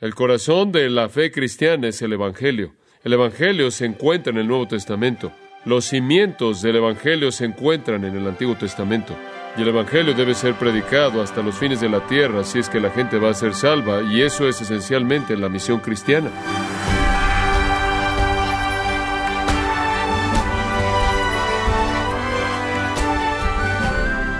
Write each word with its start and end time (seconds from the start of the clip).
El 0.00 0.14
corazón 0.14 0.72
de 0.72 0.88
la 0.88 1.10
fe 1.10 1.30
cristiana 1.30 1.88
es 1.88 2.00
el 2.00 2.14
Evangelio. 2.14 2.72
El 3.04 3.12
Evangelio 3.12 3.70
se 3.70 3.84
encuentra 3.84 4.32
en 4.32 4.38
el 4.38 4.48
Nuevo 4.48 4.66
Testamento. 4.66 5.30
Los 5.66 5.84
cimientos 5.84 6.62
del 6.62 6.76
Evangelio 6.76 7.30
se 7.30 7.44
encuentran 7.44 8.06
en 8.06 8.16
el 8.16 8.26
Antiguo 8.26 8.56
Testamento. 8.56 9.14
Y 9.58 9.60
el 9.60 9.68
Evangelio 9.68 10.14
debe 10.14 10.32
ser 10.32 10.54
predicado 10.54 11.20
hasta 11.20 11.42
los 11.42 11.54
fines 11.54 11.82
de 11.82 11.90
la 11.90 12.06
tierra 12.06 12.44
si 12.44 12.60
es 12.60 12.70
que 12.70 12.80
la 12.80 12.88
gente 12.88 13.18
va 13.18 13.28
a 13.28 13.34
ser 13.34 13.52
salva, 13.52 14.00
y 14.00 14.22
eso 14.22 14.48
es 14.48 14.62
esencialmente 14.62 15.36
la 15.36 15.50
misión 15.50 15.80
cristiana. 15.80 16.30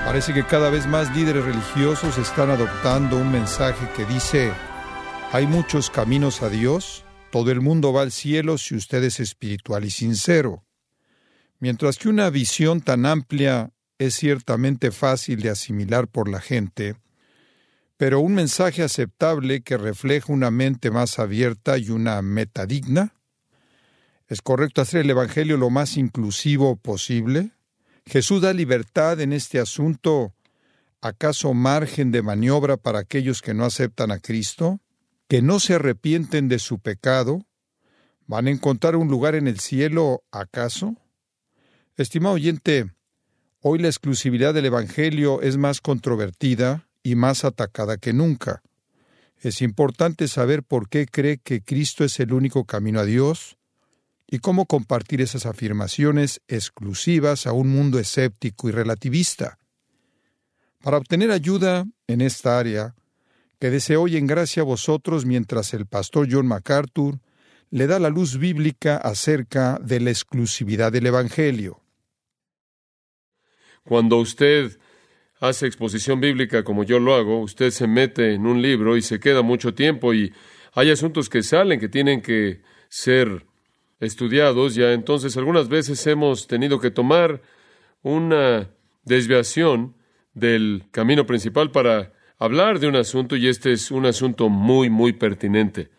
Parece 0.07 0.33
que 0.33 0.45
cada 0.45 0.71
vez 0.71 0.87
más 0.87 1.15
líderes 1.15 1.45
religiosos 1.45 2.17
están 2.17 2.49
adoptando 2.49 3.19
un 3.19 3.31
mensaje 3.31 3.87
que 3.95 4.07
dice, 4.07 4.53
hay 5.33 5.47
muchos 5.47 5.91
caminos 5.91 6.43
a 6.43 6.49
Dios, 6.49 7.05
todo 7.31 7.53
el 7.53 7.61
mundo 7.61 7.93
va 7.93 8.03
al 8.03 8.11
cielo 8.11 8.59
si 8.59 8.75
usted 8.75 9.05
es 9.05 9.21
espiritual 9.21 9.85
y 9.85 9.91
sincero. 9.91 10.65
Mientras 11.61 11.99
que 11.99 12.09
una 12.09 12.31
visión 12.31 12.81
tan 12.81 13.07
amplia 13.07 13.71
es 13.99 14.15
ciertamente 14.15 14.91
fácil 14.91 15.41
de 15.41 15.51
asimilar 15.51 16.09
por 16.09 16.29
la 16.29 16.41
gente, 16.41 16.97
pero 17.97 18.19
un 18.19 18.35
mensaje 18.35 18.83
aceptable 18.83 19.61
que 19.61 19.77
refleja 19.77 20.33
una 20.33 20.51
mente 20.51 20.91
más 20.91 21.21
abierta 21.21 21.79
y 21.79 21.91
una 21.91 22.21
meta 22.23 22.67
digna, 22.67 23.15
¿es 24.27 24.43
correcto 24.43 24.81
hacer 24.81 25.03
el 25.03 25.11
Evangelio 25.11 25.57
lo 25.57 25.71
más 25.71 25.97
inclusivo 25.97 26.75
posible? 26.75 27.53
Jesús 28.05 28.41
da 28.41 28.53
libertad 28.53 29.21
en 29.21 29.33
este 29.33 29.61
asunto, 29.61 30.35
¿acaso 31.01 31.55
margen 31.55 32.11
de 32.11 32.23
maniobra 32.23 32.77
para 32.77 32.99
aquellos 32.99 33.43
que 33.43 33.55
no 33.55 33.65
aceptan 33.65 34.11
a 34.11 34.19
Cristo? 34.19 34.81
¿Que 35.31 35.43
no 35.43 35.61
se 35.61 35.75
arrepienten 35.75 36.49
de 36.49 36.59
su 36.59 36.81
pecado? 36.81 37.47
¿Van 38.27 38.49
a 38.49 38.51
encontrar 38.51 38.97
un 38.97 39.07
lugar 39.07 39.37
en 39.37 39.47
el 39.47 39.61
cielo, 39.61 40.25
acaso? 40.33 40.97
Estimado 41.97 42.35
oyente, 42.35 42.91
hoy 43.61 43.79
la 43.79 43.87
exclusividad 43.87 44.55
del 44.55 44.65
Evangelio 44.65 45.41
es 45.41 45.57
más 45.57 45.81
controvertida 45.81 46.89
y 47.05 47.15
más 47.15 47.45
atacada 47.45 47.97
que 47.97 48.13
nunca. 48.13 48.65
Es 49.37 49.63
importante 49.63 50.27
saber 50.27 50.65
por 50.65 50.89
qué 50.89 51.07
cree 51.07 51.39
que 51.39 51.63
Cristo 51.63 52.03
es 52.03 52.19
el 52.19 52.33
único 52.33 52.65
camino 52.65 52.99
a 52.99 53.05
Dios 53.05 53.57
y 54.27 54.41
cómo 54.41 54.67
compartir 54.67 55.21
esas 55.21 55.47
afirmaciones 55.47 56.41
exclusivas 56.49 57.47
a 57.47 57.53
un 57.53 57.69
mundo 57.69 58.01
escéptico 58.01 58.69
y 58.69 58.73
relativista. 58.73 59.61
Para 60.83 60.97
obtener 60.97 61.31
ayuda 61.31 61.87
en 62.09 62.21
esta 62.21 62.59
área, 62.59 62.97
quédese 63.61 63.99
hoy 63.99 64.17
en 64.17 64.27
gracia 64.27 64.63
a 64.63 64.65
vosotros 64.65 65.27
mientras 65.27 65.75
el 65.75 65.87
pastor 65.87 66.27
John 66.31 66.47
MacArthur 66.47 67.21
le 67.69 67.87
da 67.87 67.99
la 67.99 68.09
luz 68.09 68.39
bíblica 68.39 68.97
acerca 68.97 69.79
de 69.83 70.01
la 70.01 70.11
exclusividad 70.11 70.91
del 70.91 71.07
Evangelio. 71.07 71.83
Cuando 73.85 74.17
usted 74.17 74.79
hace 75.41 75.67
exposición 75.67 76.21
bíblica 76.21 76.65
como 76.65 76.85
yo 76.85 76.99
lo 76.99 77.15
hago, 77.15 77.41
usted 77.41 77.71
se 77.71 77.87
mete 77.87 78.33
en 78.33 78.47
un 78.47 78.63
libro 78.63 78.97
y 78.97 79.03
se 79.03 79.21
queda 79.21 79.43
mucho 79.43 79.75
tiempo 79.75 80.15
y 80.15 80.33
hay 80.73 80.91
asuntos 80.91 81.29
que 81.29 81.43
salen 81.43 81.79
que 81.79 81.89
tienen 81.89 82.23
que 82.23 82.63
ser 82.89 83.47
estudiados, 84.01 84.75
ya 84.75 84.93
entonces 84.93 85.37
algunas 85.37 85.69
veces 85.69 86.05
hemos 86.07 86.47
tenido 86.47 86.81
que 86.81 86.91
tomar 86.91 87.43
una 88.03 88.71
desviación 89.05 89.95
del 90.33 90.85
camino 90.91 91.27
principal 91.27 91.71
para 91.71 92.15
hablar 92.41 92.81
de 92.81 92.89
un 92.89 92.97
asunto 92.97 93.37
y 93.37 93.47
este 93.47 93.71
es 93.71 93.91
un 93.91 94.07
asunto 94.07 94.49
muy, 94.49 94.91
muy 94.91 95.13
pertinente. 95.13 95.91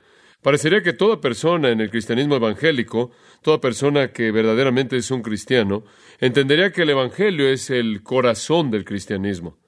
Parecería 0.41 0.81
que 0.81 0.91
toda 0.91 1.21
persona 1.21 1.69
en 1.69 1.79
el 1.81 1.91
cristianismo 1.91 2.35
evangélico, 2.35 3.11
toda 3.43 3.61
persona 3.61 4.11
que 4.11 4.31
verdaderamente 4.31 4.97
es 4.97 5.11
un 5.11 5.21
cristiano, 5.21 5.83
entendería 6.19 6.71
que 6.71 6.81
el 6.81 6.89
Evangelio 6.89 7.47
es 7.47 7.69
el 7.69 8.01
corazón 8.01 8.71
del 8.71 8.83
cristianismo 8.85 9.59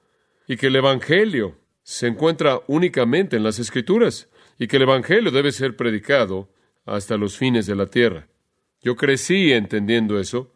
y 0.48 0.56
que 0.56 0.66
el 0.66 0.74
Evangelio 0.74 1.60
se 1.84 2.08
encuentra 2.08 2.60
únicamente 2.66 3.36
en 3.36 3.44
las 3.44 3.60
Escrituras 3.60 4.28
y 4.58 4.66
que 4.66 4.76
el 4.76 4.82
Evangelio 4.82 5.30
debe 5.30 5.52
ser 5.52 5.76
predicado 5.76 6.50
hasta 6.86 7.16
los 7.16 7.38
fines 7.38 7.66
de 7.66 7.76
la 7.76 7.86
tierra. 7.86 8.26
Yo 8.82 8.96
crecí 8.96 9.52
entendiendo 9.52 10.18
eso. 10.18 10.52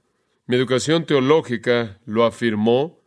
Mi 0.47 0.56
educación 0.56 1.06
teológica 1.06 2.00
lo 2.06 2.25
afirmó. 2.25 3.00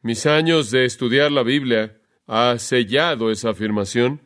Mis 0.00 0.24
años 0.24 0.70
de 0.70 0.86
estudiar 0.86 1.30
la 1.32 1.42
Biblia 1.42 2.00
ha 2.26 2.58
sellado 2.58 3.30
esa 3.30 3.50
afirmación. 3.50 4.20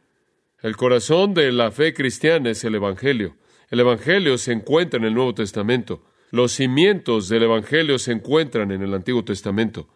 El 0.62 0.76
corazón 0.76 1.34
de 1.34 1.52
la 1.52 1.70
fe 1.70 1.94
cristiana 1.94 2.50
es 2.50 2.64
el 2.64 2.74
Evangelio. 2.74 3.36
El 3.70 3.80
Evangelio 3.80 4.36
se 4.38 4.52
encuentra 4.52 4.98
en 4.98 5.04
el 5.04 5.14
Nuevo 5.14 5.34
Testamento. 5.34 6.02
Los 6.30 6.52
cimientos 6.52 7.28
del 7.28 7.44
Evangelio 7.44 7.98
se 7.98 8.12
encuentran 8.12 8.70
en 8.70 8.82
el 8.82 8.94
Antiguo 8.94 9.24
Testamento. 9.24 9.88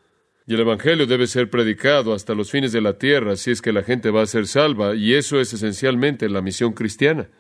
Y 0.47 0.55
el 0.55 0.61
Evangelio 0.61 1.07
debe 1.07 1.27
ser 1.27 1.49
predicado 1.49 2.13
hasta 2.13 2.35
los 2.35 2.51
fines 2.51 2.73
de 2.73 2.83
la 2.83 2.99
tierra 2.99 3.37
si 3.37 3.51
es 3.51 3.63
que 3.63 3.73
la 3.73 3.83
gente 3.83 4.11
va 4.11 4.23
a 4.23 4.27
ser 4.27 4.47
salva, 4.47 4.95
y 4.95 5.15
eso 5.15 5.41
es 5.41 5.53
esencialmente 5.53 6.29
la 6.29 6.43
misión 6.43 6.73
cristiana. 6.73 7.31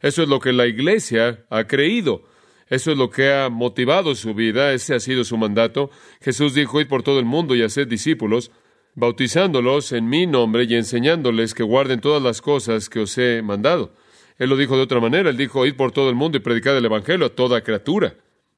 Eso 0.00 0.22
es 0.22 0.28
lo 0.28 0.40
que 0.40 0.52
la 0.52 0.66
Iglesia 0.66 1.44
ha 1.50 1.64
creído. 1.64 2.24
Eso 2.68 2.90
es 2.90 2.98
lo 2.98 3.10
que 3.10 3.32
ha 3.32 3.48
motivado 3.48 4.14
su 4.14 4.34
vida, 4.34 4.72
ese 4.72 4.94
ha 4.94 5.00
sido 5.00 5.24
su 5.24 5.36
mandato. 5.36 5.90
Jesús 6.20 6.54
dijo, 6.54 6.80
id 6.80 6.88
por 6.88 7.02
todo 7.02 7.18
el 7.20 7.26
mundo 7.26 7.54
y 7.54 7.62
haced 7.62 7.86
discípulos, 7.86 8.50
bautizándolos 8.94 9.92
en 9.92 10.08
mi 10.08 10.26
nombre 10.26 10.64
y 10.64 10.74
enseñándoles 10.74 11.54
que 11.54 11.62
guarden 11.62 12.00
todas 12.00 12.22
las 12.22 12.42
cosas 12.42 12.88
que 12.88 13.00
os 13.00 13.16
he 13.18 13.42
mandado. 13.42 13.94
Él 14.38 14.50
lo 14.50 14.56
dijo 14.56 14.76
de 14.76 14.82
otra 14.82 15.00
manera, 15.00 15.30
él 15.30 15.36
dijo, 15.36 15.66
id 15.66 15.74
por 15.74 15.92
todo 15.92 16.08
el 16.08 16.14
mundo 16.14 16.38
y 16.38 16.40
predicad 16.40 16.76
el 16.76 16.84
Evangelio 16.84 17.26
a 17.26 17.30
toda 17.30 17.62
criatura. 17.62 18.16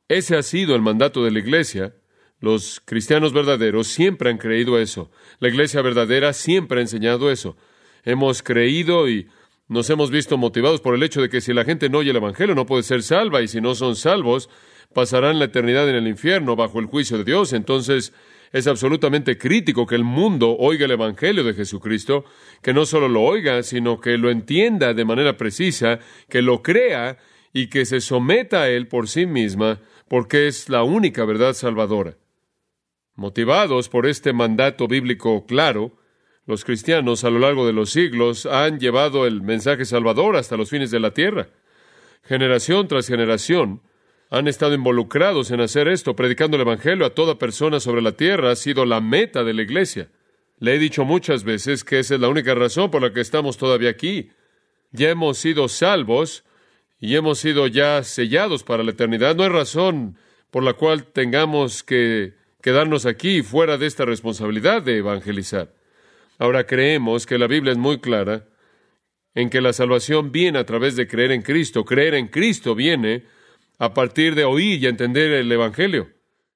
Ese 0.08 0.36
ha 0.36 0.42
sido 0.42 0.74
el 0.74 0.82
mandato 0.82 1.24
de 1.24 1.30
la 1.30 1.38
Iglesia. 1.38 1.94
Los 2.40 2.80
cristianos 2.84 3.32
verdaderos 3.32 3.86
siempre 3.86 4.30
han 4.30 4.38
creído 4.38 4.78
eso. 4.78 5.10
La 5.38 5.48
Iglesia 5.48 5.82
verdadera 5.82 6.32
siempre 6.32 6.78
ha 6.78 6.82
enseñado 6.82 7.30
eso. 7.30 7.56
Hemos 8.04 8.42
creído 8.42 9.08
y 9.08 9.28
nos 9.68 9.88
hemos 9.88 10.10
visto 10.10 10.36
motivados 10.36 10.80
por 10.80 10.94
el 10.94 11.02
hecho 11.02 11.22
de 11.22 11.30
que 11.30 11.40
si 11.40 11.54
la 11.54 11.64
gente 11.64 11.88
no 11.88 11.98
oye 11.98 12.10
el 12.10 12.16
Evangelio 12.16 12.54
no 12.54 12.66
puede 12.66 12.82
ser 12.82 13.02
salva 13.02 13.40
y 13.40 13.48
si 13.48 13.60
no 13.60 13.74
son 13.74 13.96
salvos 13.96 14.50
pasarán 14.92 15.38
la 15.38 15.46
eternidad 15.46 15.88
en 15.88 15.96
el 15.96 16.06
infierno 16.06 16.54
bajo 16.54 16.80
el 16.80 16.86
juicio 16.86 17.16
de 17.18 17.24
Dios. 17.24 17.52
Entonces 17.52 18.12
es 18.54 18.68
absolutamente 18.68 19.36
crítico 19.36 19.84
que 19.84 19.96
el 19.96 20.04
mundo 20.04 20.56
oiga 20.56 20.84
el 20.84 20.92
Evangelio 20.92 21.42
de 21.42 21.54
Jesucristo, 21.54 22.24
que 22.62 22.72
no 22.72 22.86
solo 22.86 23.08
lo 23.08 23.22
oiga, 23.22 23.64
sino 23.64 24.00
que 24.00 24.16
lo 24.16 24.30
entienda 24.30 24.94
de 24.94 25.04
manera 25.04 25.36
precisa, 25.36 25.98
que 26.28 26.40
lo 26.40 26.62
crea 26.62 27.18
y 27.52 27.66
que 27.66 27.84
se 27.84 28.00
someta 28.00 28.62
a 28.62 28.68
él 28.68 28.86
por 28.86 29.08
sí 29.08 29.26
misma, 29.26 29.80
porque 30.06 30.46
es 30.46 30.68
la 30.68 30.84
única 30.84 31.24
verdad 31.24 31.52
salvadora. 31.52 32.16
Motivados 33.16 33.88
por 33.88 34.06
este 34.06 34.32
mandato 34.32 34.86
bíblico 34.86 35.46
claro, 35.46 35.96
los 36.46 36.64
cristianos 36.64 37.24
a 37.24 37.30
lo 37.30 37.40
largo 37.40 37.66
de 37.66 37.72
los 37.72 37.90
siglos 37.90 38.46
han 38.46 38.78
llevado 38.78 39.26
el 39.26 39.42
mensaje 39.42 39.84
salvador 39.84 40.36
hasta 40.36 40.56
los 40.56 40.70
fines 40.70 40.92
de 40.92 41.00
la 41.00 41.10
tierra. 41.10 41.48
Generación 42.22 42.86
tras 42.86 43.08
generación 43.08 43.82
han 44.34 44.48
estado 44.48 44.74
involucrados 44.74 45.52
en 45.52 45.60
hacer 45.60 45.86
esto, 45.86 46.16
predicando 46.16 46.56
el 46.56 46.62
Evangelio 46.62 47.06
a 47.06 47.14
toda 47.14 47.38
persona 47.38 47.78
sobre 47.78 48.02
la 48.02 48.12
tierra, 48.12 48.50
ha 48.50 48.56
sido 48.56 48.84
la 48.84 49.00
meta 49.00 49.44
de 49.44 49.54
la 49.54 49.62
iglesia. 49.62 50.08
Le 50.58 50.74
he 50.74 50.78
dicho 50.80 51.04
muchas 51.04 51.44
veces 51.44 51.84
que 51.84 52.00
esa 52.00 52.16
es 52.16 52.20
la 52.20 52.28
única 52.28 52.52
razón 52.52 52.90
por 52.90 53.00
la 53.00 53.12
que 53.12 53.20
estamos 53.20 53.58
todavía 53.58 53.90
aquí. 53.90 54.30
Ya 54.90 55.10
hemos 55.10 55.38
sido 55.38 55.68
salvos 55.68 56.42
y 56.98 57.14
hemos 57.14 57.38
sido 57.38 57.68
ya 57.68 58.02
sellados 58.02 58.64
para 58.64 58.82
la 58.82 58.90
eternidad. 58.90 59.36
No 59.36 59.44
hay 59.44 59.50
razón 59.50 60.16
por 60.50 60.64
la 60.64 60.72
cual 60.72 61.06
tengamos 61.06 61.84
que 61.84 62.34
quedarnos 62.60 63.06
aquí 63.06 63.42
fuera 63.42 63.78
de 63.78 63.86
esta 63.86 64.04
responsabilidad 64.04 64.82
de 64.82 64.98
evangelizar. 64.98 65.72
Ahora 66.40 66.66
creemos 66.66 67.24
que 67.24 67.38
la 67.38 67.46
Biblia 67.46 67.70
es 67.70 67.78
muy 67.78 68.00
clara 68.00 68.48
en 69.36 69.48
que 69.48 69.60
la 69.60 69.72
salvación 69.72 70.32
viene 70.32 70.58
a 70.58 70.66
través 70.66 70.96
de 70.96 71.06
creer 71.06 71.30
en 71.30 71.42
Cristo. 71.42 71.84
Creer 71.84 72.14
en 72.14 72.26
Cristo 72.26 72.74
viene 72.74 73.32
a 73.78 73.94
partir 73.94 74.34
de 74.34 74.44
oír 74.44 74.82
y 74.82 74.86
entender 74.86 75.32
el 75.32 75.50
Evangelio. 75.50 76.08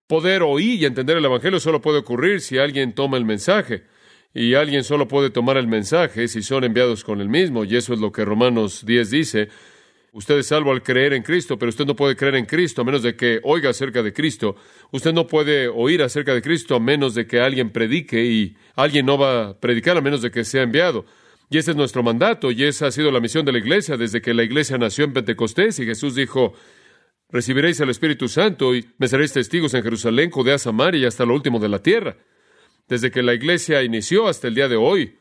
Poder 0.07 0.43
oír 0.43 0.81
y 0.81 0.87
entender 0.87 1.17
el 1.17 1.25
Evangelio 1.25 1.61
solo 1.61 1.81
puede 1.81 1.99
ocurrir 1.99 2.41
si 2.41 2.59
alguien 2.59 2.95
toma 2.95 3.17
el 3.17 3.25
mensaje. 3.25 3.85
Y 4.35 4.55
alguien 4.55 4.85
solo 4.85 5.09
puede 5.09 5.31
tomar 5.31 5.57
el 5.57 5.67
mensaje 5.67 6.29
si 6.29 6.43
son 6.43 6.65
enviados 6.65 7.03
con 7.03 7.21
el 7.21 7.29
mismo. 7.29 7.65
Y 7.65 7.77
eso 7.77 7.95
es 7.95 8.01
lo 8.01 8.13
que 8.13 8.25
Romanos 8.25 8.85
10 8.87 9.11
dice. 9.11 9.49
Usted 10.13 10.39
es 10.39 10.47
salvo 10.47 10.73
al 10.73 10.83
creer 10.83 11.13
en 11.13 11.23
Cristo, 11.23 11.59
pero 11.59 11.69
usted 11.69 11.85
no 11.85 11.95
puede 11.95 12.17
creer 12.17 12.37
en 12.37 12.47
Cristo 12.47 12.81
a 12.81 12.85
menos 12.85 13.03
de 13.03 13.15
que 13.15 13.41
oiga 13.43 13.71
acerca 13.71 14.03
de 14.03 14.13
Cristo. 14.13 14.57
Usted 14.91 15.13
no 15.13 15.27
puede 15.27 15.69
oír 15.69 16.03
acerca 16.03 16.35
de 16.35 16.41
Cristo 16.41 16.75
a 16.75 16.81
menos 16.81 17.15
de 17.15 17.27
que 17.27 17.41
alguien 17.41 17.71
predique 17.71 18.25
y 18.25 18.57
alguien 18.75 19.05
no 19.05 19.19
va 19.19 19.49
a 19.49 19.61
predicar 19.61 19.97
a 19.97 20.01
menos 20.01 20.23
de 20.23 20.31
que 20.31 20.45
sea 20.45 20.63
enviado. 20.63 21.05
Y 21.51 21.59
ese 21.59 21.73
es 21.73 21.77
nuestro 21.77 22.03
mandato 22.03 22.51
y 22.51 22.65
esa 22.65 22.87
ha 22.87 22.91
sido 22.91 23.11
la 23.11 23.21
misión 23.21 23.45
de 23.45 23.53
la 23.53 23.59
iglesia 23.59 23.97
desde 23.97 24.21
que 24.21 24.35
la 24.35 24.43
iglesia 24.43 24.77
nació 24.79 25.05
en 25.05 25.13
Pentecostés 25.13 25.79
y 25.79 25.87
Jesús 25.87 26.15
dijo, 26.15 26.55
recibiréis 27.31 27.81
el 27.81 27.91
Espíritu 27.91 28.29
Santo 28.29 28.75
y 28.75 28.89
me 28.99 29.09
seréis 29.09 29.33
testigos 29.33 29.75
en 29.75 29.83
Jerusalén, 29.83 30.31
Judea, 30.31 30.59
Samaria 30.59 31.03
y 31.03 31.05
hasta 31.05 31.25
lo 31.25 31.35
último 31.35 31.59
de 31.59 31.69
la 31.69 31.83
tierra. 31.83 32.17
Desde 32.89 33.11
que 33.11 33.23
la 33.23 33.35
iglesia 33.35 33.83
inició 33.83 34.29
hasta 34.29 34.49
el 34.49 34.55
día 34.55 34.69
de 34.69 34.77
hoy, 34.77 35.19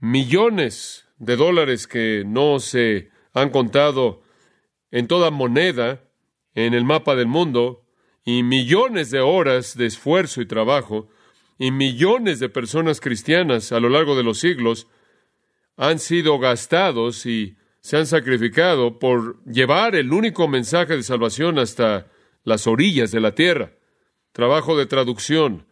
millones 0.00 1.06
de 1.18 1.36
dólares 1.36 1.86
que 1.86 2.24
no 2.26 2.58
se 2.58 3.10
han 3.32 3.50
contado 3.50 4.22
en 4.90 5.06
toda 5.06 5.30
moneda 5.30 6.04
en 6.54 6.74
el 6.74 6.84
mapa 6.84 7.16
del 7.16 7.26
mundo, 7.26 7.84
y 8.24 8.42
millones 8.42 9.10
de 9.10 9.20
horas 9.20 9.76
de 9.76 9.86
esfuerzo 9.86 10.40
y 10.40 10.46
trabajo, 10.46 11.08
y 11.58 11.70
millones 11.70 12.40
de 12.40 12.48
personas 12.48 13.00
cristianas 13.00 13.70
a 13.72 13.80
lo 13.80 13.88
largo 13.88 14.16
de 14.16 14.22
los 14.22 14.38
siglos 14.38 14.86
han 15.76 15.98
sido 15.98 16.38
gastados 16.38 17.26
y 17.26 17.56
se 17.84 17.98
han 17.98 18.06
sacrificado 18.06 18.98
por 18.98 19.44
llevar 19.44 19.94
el 19.94 20.10
único 20.10 20.48
mensaje 20.48 20.96
de 20.96 21.02
salvación 21.02 21.58
hasta 21.58 22.06
las 22.42 22.66
orillas 22.66 23.10
de 23.10 23.20
la 23.20 23.34
tierra. 23.34 23.72
Trabajo 24.32 24.74
de 24.74 24.86
traducción, 24.86 25.66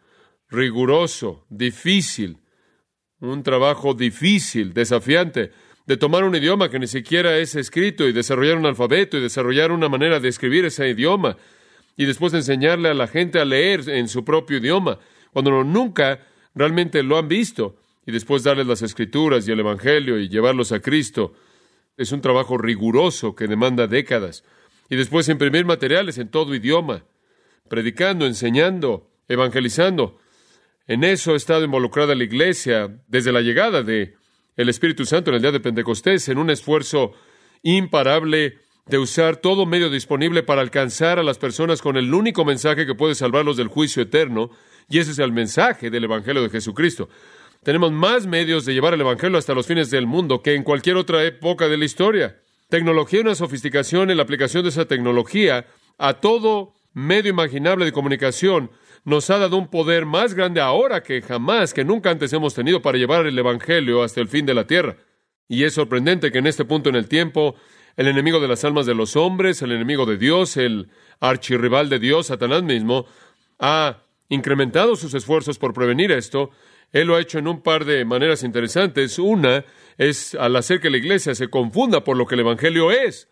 riguroso, 0.47 1.43
difícil, 1.49 2.37
un 3.19 3.41
trabajo 3.41 3.95
difícil, 3.95 4.75
desafiante, 4.75 5.53
de 5.87 5.97
tomar 5.97 6.23
un 6.23 6.35
idioma 6.35 6.69
que 6.69 6.77
ni 6.77 6.85
siquiera 6.85 7.39
es 7.39 7.55
escrito 7.55 8.07
y 8.07 8.13
desarrollar 8.13 8.57
un 8.57 8.67
alfabeto 8.67 9.17
y 9.17 9.21
desarrollar 9.21 9.71
una 9.71 9.89
manera 9.89 10.19
de 10.19 10.29
escribir 10.29 10.65
ese 10.65 10.87
idioma 10.87 11.35
y 11.97 12.05
después 12.05 12.31
enseñarle 12.35 12.89
a 12.89 12.93
la 12.93 13.07
gente 13.07 13.39
a 13.39 13.45
leer 13.45 13.89
en 13.89 14.07
su 14.07 14.23
propio 14.23 14.59
idioma, 14.59 14.99
cuando 15.31 15.63
nunca 15.63 16.19
realmente 16.53 17.01
lo 17.01 17.17
han 17.17 17.27
visto, 17.27 17.75
y 18.05 18.11
después 18.11 18.43
darles 18.43 18.67
las 18.67 18.83
escrituras 18.83 19.47
y 19.47 19.51
el 19.51 19.61
Evangelio 19.61 20.19
y 20.19 20.29
llevarlos 20.29 20.71
a 20.73 20.79
Cristo. 20.79 21.33
Es 21.97 22.11
un 22.11 22.21
trabajo 22.21 22.57
riguroso 22.57 23.35
que 23.35 23.47
demanda 23.47 23.87
décadas. 23.87 24.43
Y 24.89 24.95
después 24.95 25.29
imprimir 25.29 25.65
materiales 25.65 26.17
en 26.17 26.29
todo 26.29 26.55
idioma, 26.55 27.03
predicando, 27.69 28.25
enseñando, 28.25 29.09
evangelizando. 29.27 30.17
En 30.87 31.03
eso 31.03 31.33
ha 31.33 31.37
estado 31.37 31.63
involucrada 31.63 32.15
la 32.15 32.23
Iglesia 32.23 32.99
desde 33.07 33.31
la 33.31 33.41
llegada 33.41 33.83
de 33.83 34.15
el 34.55 34.69
Espíritu 34.69 35.05
Santo 35.05 35.31
en 35.31 35.37
el 35.37 35.41
día 35.41 35.51
de 35.51 35.59
Pentecostés, 35.59 36.29
en 36.29 36.37
un 36.37 36.49
esfuerzo 36.49 37.13
imparable 37.63 38.59
de 38.85 38.97
usar 38.97 39.37
todo 39.37 39.65
medio 39.65 39.89
disponible 39.89 40.43
para 40.43 40.61
alcanzar 40.61 41.17
a 41.17 41.23
las 41.23 41.37
personas 41.37 41.81
con 41.81 41.95
el 41.95 42.13
único 42.13 42.43
mensaje 42.43 42.85
que 42.85 42.95
puede 42.95 43.15
salvarlos 43.15 43.55
del 43.55 43.69
juicio 43.69 44.03
eterno, 44.03 44.49
y 44.89 44.99
ese 44.99 45.11
es 45.11 45.19
el 45.19 45.31
mensaje 45.31 45.89
del 45.89 46.03
Evangelio 46.03 46.43
de 46.43 46.49
Jesucristo. 46.49 47.07
Tenemos 47.63 47.93
más 47.93 48.27
medios 48.27 48.65
de 48.65 48.73
llevar 48.73 48.93
el 48.93 49.01
Evangelio 49.01 49.37
hasta 49.37 49.53
los 49.53 49.67
fines 49.67 49.89
del 49.89 50.05
mundo 50.05 50.41
que 50.41 50.53
en 50.53 50.63
cualquier 50.63 50.97
otra 50.97 51.23
época 51.23 51.69
de 51.69 51.77
la 51.77 51.85
historia. 51.85 52.41
Tecnología 52.67 53.19
y 53.19 53.21
una 53.21 53.35
sofisticación 53.35 54.11
en 54.11 54.17
la 54.17 54.23
aplicación 54.23 54.63
de 54.63 54.69
esa 54.69 54.85
tecnología 54.85 55.65
a 55.97 56.15
todo 56.15 56.73
medio 56.93 57.29
imaginable 57.29 57.85
de 57.85 57.93
comunicación 57.93 58.69
nos 59.05 59.29
ha 59.29 59.37
dado 59.37 59.57
un 59.57 59.69
poder 59.69 60.05
más 60.05 60.33
grande 60.33 60.59
ahora 60.59 61.03
que 61.03 61.21
jamás, 61.21 61.73
que 61.73 61.85
nunca 61.85 62.09
antes 62.09 62.33
hemos 62.33 62.53
tenido 62.53 62.81
para 62.81 62.97
llevar 62.97 63.25
el 63.25 63.39
Evangelio 63.39 64.03
hasta 64.03 64.19
el 64.19 64.27
fin 64.27 64.45
de 64.45 64.53
la 64.53 64.67
tierra. 64.67 64.97
Y 65.47 65.63
es 65.63 65.73
sorprendente 65.73 66.31
que 66.31 66.39
en 66.39 66.47
este 66.47 66.65
punto 66.65 66.89
en 66.89 66.95
el 66.95 67.07
tiempo, 67.07 67.55
el 67.95 68.07
enemigo 68.07 68.41
de 68.41 68.49
las 68.49 68.65
almas 68.65 68.85
de 68.85 68.95
los 68.95 69.15
hombres, 69.15 69.61
el 69.61 69.71
enemigo 69.71 70.05
de 70.05 70.17
Dios, 70.17 70.57
el 70.57 70.89
archirrival 71.21 71.87
de 71.87 71.99
Dios, 71.99 72.27
Satanás 72.27 72.63
mismo, 72.63 73.05
ha 73.59 73.99
incrementado 74.27 74.97
sus 74.97 75.13
esfuerzos 75.13 75.57
por 75.57 75.73
prevenir 75.73 76.11
esto. 76.11 76.51
Él 76.91 77.07
lo 77.07 77.15
ha 77.15 77.21
hecho 77.21 77.39
en 77.39 77.47
un 77.47 77.61
par 77.61 77.85
de 77.85 78.05
maneras 78.05 78.43
interesantes. 78.43 79.17
Una 79.19 79.65
es 79.97 80.35
al 80.35 80.55
hacer 80.55 80.79
que 80.79 80.89
la 80.89 80.97
iglesia 80.97 81.35
se 81.35 81.49
confunda 81.49 82.03
por 82.03 82.17
lo 82.17 82.25
que 82.25 82.35
el 82.35 82.41
Evangelio 82.41 82.91
es. 82.91 83.27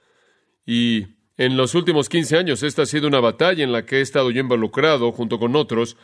Y 0.65 1.07
en 1.38 1.57
los 1.57 1.75
últimos 1.75 2.09
15 2.09 2.38
años 2.38 2.63
esta 2.63 2.83
ha 2.83 2.86
sido 2.86 3.07
una 3.07 3.19
batalla 3.19 3.63
en 3.63 3.71
la 3.71 3.86
que 3.86 3.98
he 3.98 4.01
estado 4.01 4.31
yo 4.31 4.42
involucrado 4.42 5.12
junto 5.12 5.39
con 5.39 5.56
otros, 5.56 5.98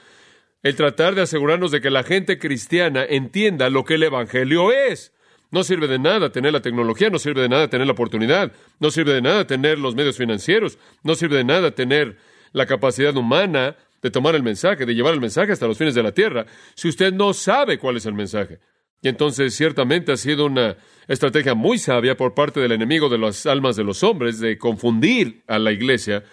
el 0.64 0.76
tratar 0.76 1.16
de 1.16 1.22
asegurarnos 1.22 1.72
de 1.72 1.82
que 1.82 1.92
la 1.92 2.04
gente 2.04 2.40
cristiana 2.40 3.06
entienda 3.08 3.70
lo 3.70 3.86
que 3.86 3.96
el 3.96 4.04
Evangelio 4.04 4.72
es. 4.72 5.14
No 5.50 5.64
sirve 5.64 5.88
de 5.88 6.00
nada 6.00 6.32
tener 6.32 6.52
la 6.52 6.62
tecnología, 6.62 7.10
no 7.10 7.20
sirve 7.20 7.42
de 7.42 7.50
nada 7.50 7.70
tener 7.70 7.88
la 7.88 7.94
oportunidad, 7.94 8.52
no 8.80 8.92
sirve 8.92 9.14
de 9.14 9.22
nada 9.22 9.48
tener 9.48 9.80
los 9.80 9.96
medios 9.96 10.18
financieros, 10.18 10.78
no 11.04 11.16
sirve 11.16 11.38
de 11.38 11.46
nada 11.46 11.72
tener 11.72 12.18
la 12.52 12.66
capacidad 12.66 13.16
humana 13.16 13.78
de 14.02 14.12
tomar 14.12 14.36
el 14.36 14.44
mensaje, 14.44 14.86
de 14.86 14.96
llevar 14.96 15.14
el 15.14 15.22
mensaje 15.22 15.52
hasta 15.52 15.68
los 15.68 15.78
fines 15.78 15.96
de 15.96 16.04
la 16.04 16.12
tierra, 16.12 16.46
si 16.76 16.88
usted 16.88 17.14
no 17.14 17.34
sabe 17.34 17.78
cuál 17.78 17.98
es 17.98 18.06
el 18.06 18.14
mensaje. 18.14 18.60
Y 19.02 19.10
entonces 19.10 19.54
ciertamente 19.56 20.12
ha 20.12 20.18
sido 20.18 20.46
una 20.46 20.78
estrategia 21.08 21.54
muy 21.54 21.78
sabia 21.78 22.18
por 22.18 22.34
parte 22.34 22.60
del 22.60 22.72
enemigo 22.72 23.10
de 23.10 23.18
las 23.18 23.46
almas 23.46 23.76
de 23.76 23.84
los 23.84 24.04
hombres 24.04 24.40
de 24.40 24.58
confundir 24.58 25.44
a 25.48 25.60
la 25.60 25.72
iglesia 25.72 26.24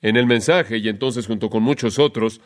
en 0.00 0.16
el 0.16 0.26
mensaje 0.26 0.78
y 0.78 0.88
entonces 0.88 1.26
junto 1.26 1.50
con 1.50 1.62
muchos 1.62 1.98
otros 1.98 2.40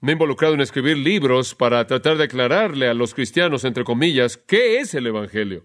me 0.00 0.12
he 0.12 0.14
involucrado 0.14 0.54
en 0.54 0.60
escribir 0.60 0.96
libros 0.96 1.54
para 1.54 1.84
tratar 1.86 2.16
de 2.18 2.24
aclararle 2.24 2.86
a 2.88 2.94
los 2.94 3.14
cristianos, 3.14 3.64
entre 3.64 3.82
comillas, 3.82 4.36
qué 4.36 4.78
es 4.78 4.94
el 4.94 5.06
Evangelio. 5.08 5.64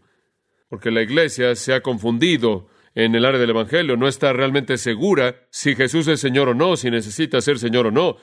Porque 0.69 0.89
la 0.89 1.03
iglesia 1.03 1.55
se 1.55 1.73
ha 1.73 1.81
confundido 1.81 2.67
en 2.95 3.13
el 3.13 3.25
área 3.25 3.39
del 3.39 3.51
Evangelio, 3.51 3.95
no 3.95 4.07
está 4.07 4.33
realmente 4.33 4.77
segura 4.77 5.47
si 5.51 5.75
Jesús 5.75 6.07
es 6.07 6.19
Señor 6.19 6.49
o 6.49 6.53
no, 6.55 6.77
si 6.77 6.89
necesita 6.89 7.41
ser 7.41 7.59
Señor 7.59 7.87
o 7.87 7.91
no. 7.91 8.17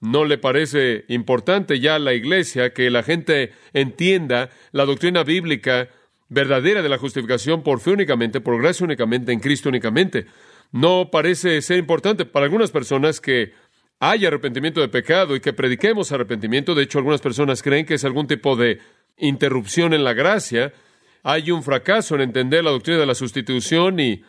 ¿No 0.00 0.24
le 0.24 0.36
parece 0.36 1.04
importante 1.08 1.80
ya 1.80 1.94
a 1.94 1.98
la 1.98 2.12
Iglesia 2.12 2.72
que 2.74 2.90
la 2.90 3.02
gente 3.02 3.52
entienda 3.72 4.50
la 4.72 4.84
doctrina 4.84 5.24
bíblica 5.24 5.88
verdadera 6.28 6.82
de 6.82 6.88
la 6.88 6.98
justificación 6.98 7.62
por 7.62 7.80
fe 7.80 7.92
únicamente, 7.92 8.40
por 8.40 8.60
gracia 8.60 8.84
únicamente, 8.84 9.32
en 9.32 9.40
Cristo 9.40 9.68
únicamente? 9.68 10.26
¿No 10.72 11.10
parece 11.10 11.62
ser 11.62 11.78
importante 11.78 12.26
para 12.26 12.44
algunas 12.44 12.70
personas 12.70 13.20
que 13.20 13.54
haya 13.98 14.28
arrepentimiento 14.28 14.80
de 14.80 14.88
pecado 14.88 15.34
y 15.34 15.40
que 15.40 15.54
prediquemos 15.54 16.12
arrepentimiento? 16.12 16.74
De 16.74 16.82
hecho, 16.82 16.98
algunas 16.98 17.22
personas 17.22 17.62
creen 17.62 17.86
que 17.86 17.94
es 17.94 18.04
algún 18.04 18.26
tipo 18.26 18.54
de 18.54 18.80
interrupción 19.16 19.94
en 19.94 20.04
la 20.04 20.12
gracia. 20.12 20.74
Hay 21.22 21.50
un 21.50 21.62
fracaso 21.62 22.14
en 22.14 22.20
entender 22.20 22.62
la 22.62 22.70
doctrina 22.70 22.98
de 22.98 23.06
la 23.06 23.14
sustitución 23.14 23.98
y 23.98 24.22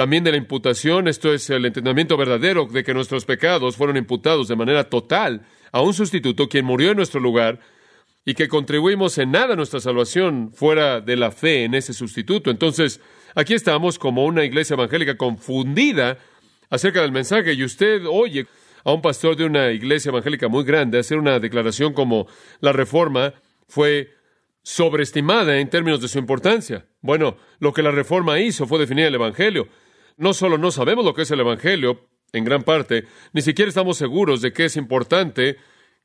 también 0.00 0.24
de 0.24 0.30
la 0.30 0.38
imputación, 0.38 1.08
esto 1.08 1.30
es 1.30 1.50
el 1.50 1.66
entendimiento 1.66 2.16
verdadero 2.16 2.64
de 2.64 2.82
que 2.82 2.94
nuestros 2.94 3.26
pecados 3.26 3.76
fueron 3.76 3.98
imputados 3.98 4.48
de 4.48 4.56
manera 4.56 4.84
total 4.84 5.42
a 5.72 5.82
un 5.82 5.92
sustituto 5.92 6.48
quien 6.48 6.64
murió 6.64 6.92
en 6.92 6.96
nuestro 6.96 7.20
lugar 7.20 7.60
y 8.24 8.32
que 8.32 8.48
contribuimos 8.48 9.18
en 9.18 9.30
nada 9.30 9.52
a 9.52 9.56
nuestra 9.56 9.78
salvación 9.78 10.52
fuera 10.54 11.02
de 11.02 11.16
la 11.16 11.30
fe 11.30 11.64
en 11.64 11.74
ese 11.74 11.92
sustituto. 11.92 12.50
Entonces, 12.50 12.98
aquí 13.34 13.52
estamos 13.52 13.98
como 13.98 14.24
una 14.24 14.42
iglesia 14.42 14.72
evangélica 14.72 15.18
confundida 15.18 16.16
acerca 16.70 17.02
del 17.02 17.12
mensaje 17.12 17.52
y 17.52 17.62
usted 17.62 18.06
oye 18.08 18.46
a 18.84 18.94
un 18.94 19.02
pastor 19.02 19.36
de 19.36 19.44
una 19.44 19.70
iglesia 19.70 20.08
evangélica 20.08 20.48
muy 20.48 20.64
grande 20.64 20.98
hacer 20.98 21.18
una 21.18 21.38
declaración 21.40 21.92
como 21.92 22.26
la 22.62 22.72
reforma 22.72 23.34
fue 23.68 24.14
sobreestimada 24.62 25.58
en 25.58 25.68
términos 25.68 26.00
de 26.00 26.08
su 26.08 26.18
importancia. 26.18 26.86
Bueno, 27.02 27.36
lo 27.58 27.74
que 27.74 27.82
la 27.82 27.90
reforma 27.90 28.38
hizo 28.40 28.66
fue 28.66 28.78
definir 28.78 29.04
el 29.04 29.14
Evangelio. 29.14 29.68
No 30.20 30.34
solo 30.34 30.58
no 30.58 30.70
sabemos 30.70 31.02
lo 31.02 31.14
que 31.14 31.22
es 31.22 31.30
el 31.30 31.40
Evangelio, 31.40 32.06
en 32.34 32.44
gran 32.44 32.62
parte, 32.62 33.06
ni 33.32 33.40
siquiera 33.40 33.70
estamos 33.70 33.96
seguros 33.96 34.42
de 34.42 34.52
que 34.52 34.66
es 34.66 34.76
importante 34.76 35.56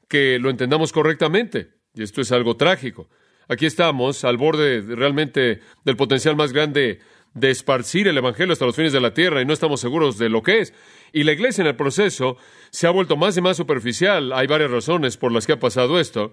que 0.07 0.39
lo 0.39 0.49
entendamos 0.49 0.93
correctamente. 0.93 1.71
Y 1.93 2.01
esto 2.01 2.21
es 2.21 2.31
algo 2.31 2.55
trágico. 2.55 3.09
Aquí 3.49 3.65
estamos 3.65 4.23
al 4.23 4.37
borde 4.37 4.79
realmente 4.79 5.59
del 5.83 5.97
potencial 5.97 6.37
más 6.37 6.53
grande 6.53 7.01
de 7.33 7.51
esparcir 7.51 8.07
el 8.07 8.17
Evangelio 8.17 8.53
hasta 8.53 8.65
los 8.65 8.77
fines 8.77 8.93
de 8.93 9.01
la 9.01 9.13
tierra 9.13 9.41
y 9.41 9.45
no 9.45 9.51
estamos 9.51 9.81
seguros 9.81 10.17
de 10.17 10.29
lo 10.29 10.43
que 10.43 10.59
es. 10.59 10.73
Y 11.11 11.23
la 11.23 11.33
iglesia 11.33 11.63
en 11.63 11.67
el 11.67 11.75
proceso 11.75 12.37
se 12.69 12.87
ha 12.87 12.91
vuelto 12.91 13.17
más 13.17 13.35
y 13.35 13.41
más 13.41 13.57
superficial. 13.57 14.31
Hay 14.31 14.47
varias 14.47 14.71
razones 14.71 15.17
por 15.17 15.33
las 15.33 15.45
que 15.45 15.51
ha 15.51 15.59
pasado 15.59 15.99
esto. 15.99 16.31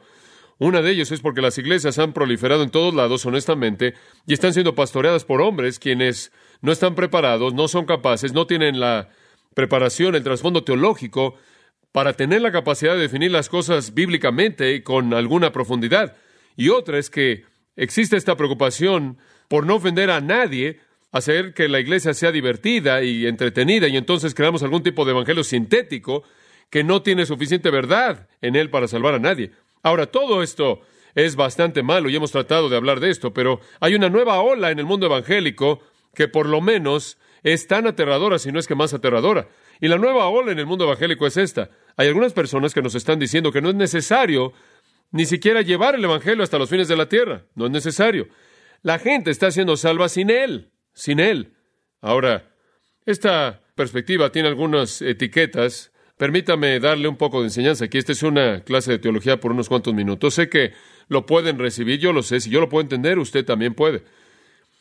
Una 0.62 0.80
de 0.80 0.92
ellas 0.92 1.10
es 1.10 1.20
porque 1.20 1.40
las 1.40 1.58
iglesias 1.58 1.98
han 1.98 2.12
proliferado 2.12 2.62
en 2.62 2.70
todos 2.70 2.94
lados, 2.94 3.26
honestamente, 3.26 3.94
y 4.28 4.32
están 4.32 4.52
siendo 4.52 4.76
pastoreadas 4.76 5.24
por 5.24 5.42
hombres 5.42 5.80
quienes 5.80 6.30
no 6.60 6.70
están 6.70 6.94
preparados, 6.94 7.52
no 7.52 7.66
son 7.66 7.84
capaces, 7.84 8.32
no 8.32 8.46
tienen 8.46 8.78
la 8.78 9.08
preparación, 9.54 10.14
el 10.14 10.22
trasfondo 10.22 10.62
teológico 10.62 11.34
para 11.90 12.12
tener 12.12 12.42
la 12.42 12.52
capacidad 12.52 12.94
de 12.94 13.00
definir 13.00 13.32
las 13.32 13.48
cosas 13.48 13.92
bíblicamente 13.92 14.72
y 14.72 14.82
con 14.82 15.12
alguna 15.14 15.50
profundidad. 15.50 16.14
Y 16.54 16.68
otra 16.68 16.96
es 16.96 17.10
que 17.10 17.44
existe 17.74 18.16
esta 18.16 18.36
preocupación 18.36 19.18
por 19.48 19.66
no 19.66 19.74
ofender 19.74 20.12
a 20.12 20.20
nadie, 20.20 20.78
hacer 21.10 21.54
que 21.54 21.66
la 21.66 21.80
iglesia 21.80 22.14
sea 22.14 22.30
divertida 22.30 23.02
y 23.02 23.26
entretenida, 23.26 23.88
y 23.88 23.96
entonces 23.96 24.32
creamos 24.32 24.62
algún 24.62 24.84
tipo 24.84 25.04
de 25.04 25.10
evangelio 25.10 25.42
sintético 25.42 26.22
que 26.70 26.84
no 26.84 27.02
tiene 27.02 27.26
suficiente 27.26 27.68
verdad 27.70 28.28
en 28.40 28.54
él 28.54 28.70
para 28.70 28.86
salvar 28.86 29.14
a 29.14 29.18
nadie. 29.18 29.50
Ahora, 29.82 30.06
todo 30.06 30.42
esto 30.42 30.80
es 31.14 31.36
bastante 31.36 31.82
malo 31.82 32.08
y 32.08 32.16
hemos 32.16 32.32
tratado 32.32 32.68
de 32.68 32.76
hablar 32.76 33.00
de 33.00 33.10
esto, 33.10 33.32
pero 33.32 33.60
hay 33.80 33.94
una 33.94 34.08
nueva 34.08 34.40
ola 34.40 34.70
en 34.70 34.78
el 34.78 34.86
mundo 34.86 35.06
evangélico 35.06 35.80
que 36.14 36.28
por 36.28 36.46
lo 36.46 36.60
menos 36.60 37.18
es 37.42 37.66
tan 37.66 37.86
aterradora, 37.86 38.38
si 38.38 38.52
no 38.52 38.58
es 38.58 38.66
que 38.66 38.74
más 38.74 38.94
aterradora. 38.94 39.48
Y 39.80 39.88
la 39.88 39.98
nueva 39.98 40.28
ola 40.28 40.52
en 40.52 40.58
el 40.58 40.66
mundo 40.66 40.84
evangélico 40.84 41.26
es 41.26 41.36
esta. 41.36 41.70
Hay 41.96 42.08
algunas 42.08 42.32
personas 42.32 42.72
que 42.72 42.82
nos 42.82 42.94
están 42.94 43.18
diciendo 43.18 43.50
que 43.50 43.60
no 43.60 43.70
es 43.70 43.74
necesario 43.74 44.52
ni 45.10 45.26
siquiera 45.26 45.60
llevar 45.60 45.94
el 45.94 46.04
Evangelio 46.04 46.42
hasta 46.42 46.58
los 46.58 46.70
fines 46.70 46.88
de 46.88 46.96
la 46.96 47.08
tierra. 47.08 47.44
No 47.54 47.66
es 47.66 47.70
necesario. 47.70 48.28
La 48.82 48.98
gente 48.98 49.30
está 49.30 49.50
siendo 49.50 49.76
salva 49.76 50.08
sin 50.08 50.30
Él, 50.30 50.72
sin 50.94 51.20
Él. 51.20 51.54
Ahora, 52.00 52.50
esta 53.04 53.60
perspectiva 53.74 54.32
tiene 54.32 54.48
algunas 54.48 55.02
etiquetas 55.02 55.91
Permítame 56.22 56.78
darle 56.78 57.08
un 57.08 57.16
poco 57.16 57.40
de 57.40 57.46
enseñanza 57.46 57.86
aquí. 57.86 57.98
Esta 57.98 58.12
es 58.12 58.22
una 58.22 58.60
clase 58.60 58.92
de 58.92 59.00
teología 59.00 59.40
por 59.40 59.50
unos 59.50 59.68
cuantos 59.68 59.92
minutos. 59.92 60.34
Sé 60.34 60.48
que 60.48 60.72
lo 61.08 61.26
pueden 61.26 61.58
recibir, 61.58 61.98
yo 61.98 62.12
lo 62.12 62.22
sé. 62.22 62.38
Si 62.38 62.48
yo 62.48 62.60
lo 62.60 62.68
puedo 62.68 62.80
entender, 62.82 63.18
usted 63.18 63.44
también 63.44 63.74
puede. 63.74 64.04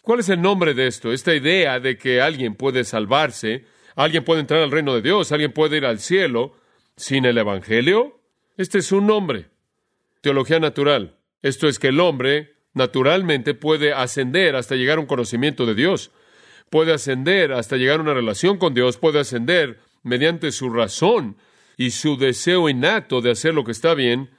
¿Cuál 0.03 0.19
es 0.19 0.29
el 0.29 0.39
nombre 0.39 0.75
de 0.75 0.85
esto? 0.85 1.11
Esta 1.11 1.33
idea 1.33 1.79
de 1.79 1.97
que 1.97 2.21
alguien 2.21 2.53
puede 2.53 2.83
salvarse, 2.83 3.65
alguien 3.95 4.23
puede 4.23 4.41
entrar 4.41 4.61
al 4.61 4.69
reino 4.69 4.93
de 4.93 5.01
Dios, 5.01 5.31
alguien 5.31 5.51
puede 5.51 5.77
ir 5.77 5.85
al 5.87 5.97
cielo 5.97 6.53
sin 6.95 7.25
el 7.25 7.39
Evangelio. 7.39 8.19
Este 8.55 8.77
es 8.77 8.91
un 8.91 9.07
nombre. 9.07 9.47
Teología 10.21 10.59
natural. 10.59 11.17
Esto 11.41 11.67
es 11.67 11.79
que 11.79 11.87
el 11.87 12.01
hombre 12.01 12.53
naturalmente 12.75 13.55
puede 13.55 13.93
ascender 13.93 14.55
hasta 14.55 14.75
llegar 14.75 14.99
a 14.99 15.01
un 15.01 15.07
conocimiento 15.07 15.65
de 15.65 15.73
Dios, 15.73 16.11
puede 16.69 16.93
ascender 16.93 17.51
hasta 17.51 17.77
llegar 17.77 17.97
a 17.97 18.03
una 18.03 18.13
relación 18.13 18.59
con 18.59 18.75
Dios, 18.75 18.97
puede 18.97 19.19
ascender 19.19 19.79
mediante 20.03 20.51
su 20.51 20.69
razón 20.69 21.37
y 21.77 21.91
su 21.91 22.17
deseo 22.17 22.69
innato 22.69 23.21
de 23.21 23.31
hacer 23.31 23.53
lo 23.53 23.63
que 23.63 23.71
está 23.71 23.93
bien 23.93 24.29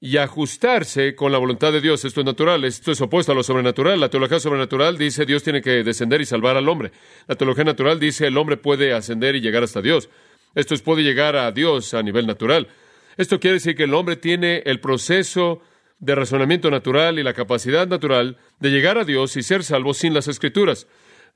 y 0.00 0.16
ajustarse 0.16 1.14
con 1.14 1.32
la 1.32 1.38
voluntad 1.38 1.72
de 1.72 1.80
Dios. 1.80 2.04
Esto 2.04 2.20
es 2.20 2.26
natural, 2.26 2.64
esto 2.64 2.92
es 2.92 3.00
opuesto 3.00 3.32
a 3.32 3.34
lo 3.34 3.42
sobrenatural. 3.42 4.00
La 4.00 4.10
teología 4.10 4.38
sobrenatural 4.38 4.96
dice 4.96 5.26
Dios 5.26 5.42
tiene 5.42 5.60
que 5.60 5.82
descender 5.82 6.20
y 6.20 6.26
salvar 6.26 6.56
al 6.56 6.68
hombre. 6.68 6.92
La 7.26 7.34
teología 7.34 7.64
natural 7.64 7.98
dice 7.98 8.26
el 8.26 8.38
hombre 8.38 8.56
puede 8.56 8.92
ascender 8.92 9.34
y 9.34 9.40
llegar 9.40 9.62
hasta 9.62 9.82
Dios. 9.82 10.08
Esto 10.54 10.74
es 10.74 10.82
puede 10.82 11.02
llegar 11.02 11.36
a 11.36 11.50
Dios 11.52 11.94
a 11.94 12.02
nivel 12.02 12.26
natural. 12.26 12.68
Esto 13.16 13.40
quiere 13.40 13.54
decir 13.54 13.74
que 13.74 13.84
el 13.84 13.94
hombre 13.94 14.16
tiene 14.16 14.62
el 14.64 14.80
proceso 14.80 15.60
de 15.98 16.14
razonamiento 16.14 16.70
natural 16.70 17.18
y 17.18 17.24
la 17.24 17.34
capacidad 17.34 17.88
natural 17.88 18.38
de 18.60 18.70
llegar 18.70 18.98
a 18.98 19.04
Dios 19.04 19.36
y 19.36 19.42
ser 19.42 19.64
salvo 19.64 19.94
sin 19.94 20.14
las 20.14 20.28
escrituras. 20.28 20.86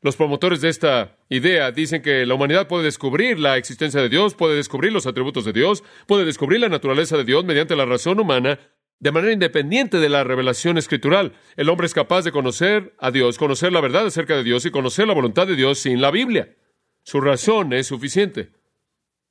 Los 0.03 0.17
promotores 0.17 0.61
de 0.61 0.69
esta 0.69 1.17
idea 1.29 1.71
dicen 1.71 2.03
que 2.03 2.27
la 2.27 2.35
humanidad 2.35 2.67
puede 2.67 2.83
descubrir 2.83 3.39
la 3.39 3.57
existencia 3.57 4.01
de 4.01 4.09
Dios, 4.09 4.35
puede 4.35 4.57
descubrir 4.57 4.93
los 4.93 5.07
atributos 5.07 5.45
de 5.45 5.53
Dios, 5.53 5.85
puede 6.09 6.25
descubrir 6.25 6.59
la 6.59 6.69
naturaleza 6.69 7.17
de 7.17 7.25
Dios 7.25 7.45
mediante 7.45 7.77
la 7.77 7.85
razón 7.85 8.19
humana 8.19 8.59
de 8.99 9.13
manera 9.13 9.33
independiente 9.33 9.99
de 9.99 10.09
la 10.09 10.25
revelación 10.25 10.77
escritural. 10.77 11.35
El 11.57 11.69
hombre 11.69 11.87
es 11.87 11.95
capaz 11.95 12.23
de 12.23 12.33
conocer 12.33 12.95
a 12.99 13.13
Dios, 13.13 13.39
conocer 13.39 13.73
la 13.73 13.81
verdad 13.81 14.07
acerca 14.07 14.37
de 14.37 14.43
Dios 14.43 14.67
y 14.67 14.73
conocer 14.73 15.07
la 15.07 15.15
voluntad 15.15 15.47
de 15.47 15.55
Dios 15.55 15.79
sin 15.79 16.01
la 16.01 16.11
Biblia. 16.11 16.57
Su 17.05 17.21
razón 17.21 17.73
es 17.73 17.87
suficiente. 17.87 18.51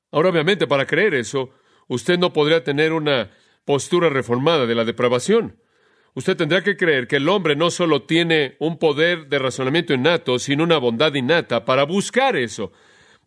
Ahora, 0.10 0.30
obviamente, 0.30 0.68
para 0.68 0.86
creer 0.86 1.16
eso, 1.16 1.50
usted 1.88 2.18
no 2.18 2.32
podría 2.32 2.64
tener 2.64 2.94
una 2.94 3.32
postura 3.66 4.10
reformada 4.10 4.66
de 4.66 4.76
la 4.76 4.86
depravación. 4.86 5.58
Usted 6.14 6.36
tendrá 6.36 6.62
que 6.62 6.76
creer 6.76 7.08
que 7.08 7.16
el 7.18 7.30
hombre 7.30 7.56
no 7.56 7.72
solo 7.72 8.04
tiene 8.04 8.56
un 8.60 8.78
poder 8.78 9.28
de 9.28 9.40
razonamiento 9.40 9.94
innato, 9.94 10.40
sino 10.40 10.64
una 10.64 10.78
bondad 10.78 11.14
innata 11.14 11.64
para 11.64 11.84
buscar 11.84 12.36
eso, 12.36 12.72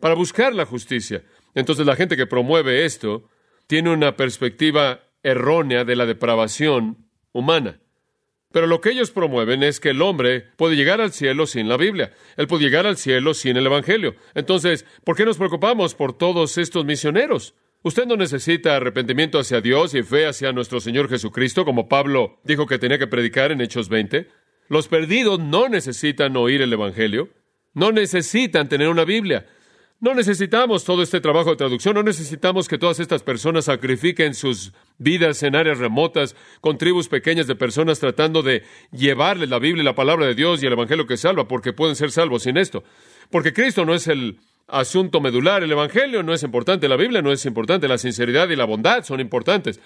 para 0.01 0.15
buscar 0.15 0.55
la 0.55 0.67
justicia. 0.67 1.25
Entonces 1.55 1.87
la 1.87 1.97
gente 1.97 2.17
que 2.17 2.27
promueve 2.27 2.85
esto 2.85 3.31
tiene 3.67 3.91
una 3.91 4.17
perspectiva 4.17 5.01
errónea 5.23 5.85
de 5.85 5.97
la 5.97 6.05
depravación 6.05 7.09
humana. 7.33 7.81
Pero 8.53 8.67
lo 8.67 8.81
que 8.81 8.91
ellos 8.91 9.11
promueven 9.11 9.63
es 9.63 9.81
que 9.81 9.91
el 9.91 10.03
hombre 10.03 10.43
puede 10.57 10.77
llegar 10.77 11.01
al 11.01 11.13
cielo 11.13 11.47
sin 11.47 11.69
la 11.69 11.77
Biblia. 11.77 12.13
Él 12.37 12.47
puede 12.47 12.63
llegar 12.63 12.87
al 12.87 12.97
cielo 12.97 13.35
sin 13.35 13.57
el 13.57 13.67
Evangelio. 13.67 14.15
Entonces, 14.35 14.85
¿por 15.03 15.17
qué 15.17 15.25
nos 15.25 15.39
preocupamos 15.39 15.95
por 15.95 16.17
todos 16.17 16.57
estos 16.59 16.85
misioneros? 16.85 17.55
Usted 17.87 18.07
no 18.07 18.17
necesita 18.17 18.77
arrepentimiento 18.77 19.39
hacia 19.39 19.61
Dios 19.61 19.95
y 19.95 20.03
fe 20.03 20.27
hacia 20.27 20.53
nuestro 20.53 20.81
Señor 20.81 21.11
Jesucristo, 21.11 21.67
como 21.67 21.87
Pablo 21.87 22.41
dijo 22.43 22.67
que 22.67 22.79
tenía 22.79 22.99
que 22.99 23.07
predicar 23.07 23.53
en 23.53 23.61
Hechos 23.61 23.91
20. 23.91 24.27
Los 24.71 24.89
perdidos 24.89 25.39
no 25.39 25.69
necesitan 25.69 26.35
oír 26.39 26.63
el 26.63 26.73
Evangelio, 26.73 27.29
no 27.75 27.93
necesitan 27.93 28.71
tener 28.71 28.89
una 28.89 29.05
Biblia. 29.05 29.47
No 30.01 30.15
necesitamos 30.15 30.85
todo 30.85 31.03
este 31.03 31.21
trabajo 31.21 31.51
de 31.51 31.57
traducción, 31.57 31.95
no 31.95 32.03
necesitamos 32.03 32.69
que 32.69 32.79
todas 32.79 33.01
estas 33.01 33.23
personas 33.23 33.67
sacrifiquen 33.67 34.35
sus 34.35 34.73
vidas 34.97 35.43
en 35.43 35.55
áreas 35.55 35.77
remotas, 35.77 36.35
con 36.63 36.79
tribus 36.79 37.09
pequeñas 37.09 37.47
de 37.47 37.55
personas 37.55 38.01
tratando 38.01 38.43
de 38.43 38.63
llevarles 38.93 39.51
la 39.51 39.59
Biblia, 39.59 39.85
la 39.85 39.95
palabra 39.95 40.25
de 40.25 40.35
Dios 40.35 40.63
y 40.63 40.67
el 40.67 40.73
Evangelio 40.73 41.07
que 41.07 41.19
salva, 41.19 41.49
porque 41.49 41.75
pueden 41.75 41.97
ser 41.97 42.11
salvos 42.13 42.45
sin 42.45 42.57
esto. 42.57 42.83
Porque 43.29 43.53
Cristo 43.53 43.85
no 43.85 43.95
es 43.95 44.09
el 44.09 44.39
asunto 44.69 45.21
medular. 45.21 45.63
El 45.63 45.73
Evangelio 45.73 46.23
no 46.23 46.33
es 46.35 46.43
importante, 46.43 46.89
la 46.89 46.97
Biblia 46.97 47.23
no 47.23 47.33
es 47.33 47.45
importante, 47.47 47.89
la 47.89 47.99
sinceridad 47.99 48.49
y 48.49 48.57
la 48.57 48.65
bondad 48.65 49.05
son 49.05 49.21
importantes. 49.21 49.81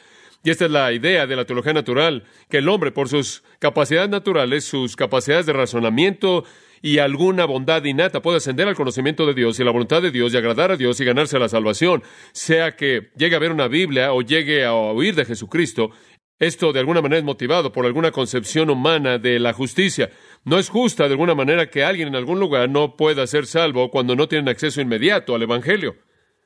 Y 0.45 0.51
esta 0.51 0.67
es 0.67 0.71
la 0.71 0.93
idea 0.93 1.27
de 1.27 1.35
la 1.35 1.45
teología 1.45 1.73
natural, 1.73 2.25
que 2.49 2.59
el 2.59 2.69
hombre, 2.69 2.93
por 2.93 3.09
sus 3.09 3.43
capacidades 3.59 4.09
naturales, 4.09 4.65
sus 4.65 4.95
capacidades 4.95 5.47
de 5.47 5.53
razonamiento 5.53 6.45
y 6.81 6.99
alguna 6.99 7.45
bondad 7.45 7.83
innata, 7.85 8.23
puede 8.23 8.37
ascender 8.37 8.69
al 8.69 8.77
conocimiento 8.77 9.27
de 9.27 9.35
Dios 9.35 9.59
y 9.59 9.65
la 9.65 9.73
voluntad 9.73 10.01
de 10.01 10.13
Dios 10.13 10.33
y 10.33 10.37
agradar 10.37 10.71
a 10.71 10.77
Dios 10.77 11.01
y 11.01 11.05
ganarse 11.05 11.41
la 11.41 11.49
salvación, 11.49 12.05
sea 12.33 12.77
que 12.77 13.11
llegue 13.17 13.35
a 13.35 13.41
ver 13.41 13.51
una 13.51 13.67
Biblia 13.67 14.13
o 14.13 14.23
llegue 14.23 14.65
a 14.65 14.75
oír 14.75 15.17
de 15.17 15.25
Jesucristo. 15.25 15.91
Esto 16.39 16.73
de 16.73 16.79
alguna 16.79 17.03
manera 17.03 17.19
es 17.19 17.25
motivado 17.25 17.73
por 17.73 17.85
alguna 17.85 18.13
concepción 18.13 18.71
humana 18.71 19.19
de 19.19 19.41
la 19.41 19.53
justicia. 19.53 20.11
No 20.49 20.59
es 20.59 20.71
justa 20.71 21.05
de 21.05 21.11
alguna 21.11 21.35
manera 21.35 21.69
que 21.69 21.85
alguien 21.85 22.09
en 22.09 22.17
algún 22.17 22.41
lugar 22.41 22.71
no 22.71 22.97
pueda 22.97 23.27
ser 23.27 23.45
salvo 23.45 23.91
cuando 23.91 24.17
no 24.17 24.29
tienen 24.29 24.49
acceso 24.49 24.81
inmediato 24.81 25.35
al 25.35 25.43
Evangelio. 25.43 25.97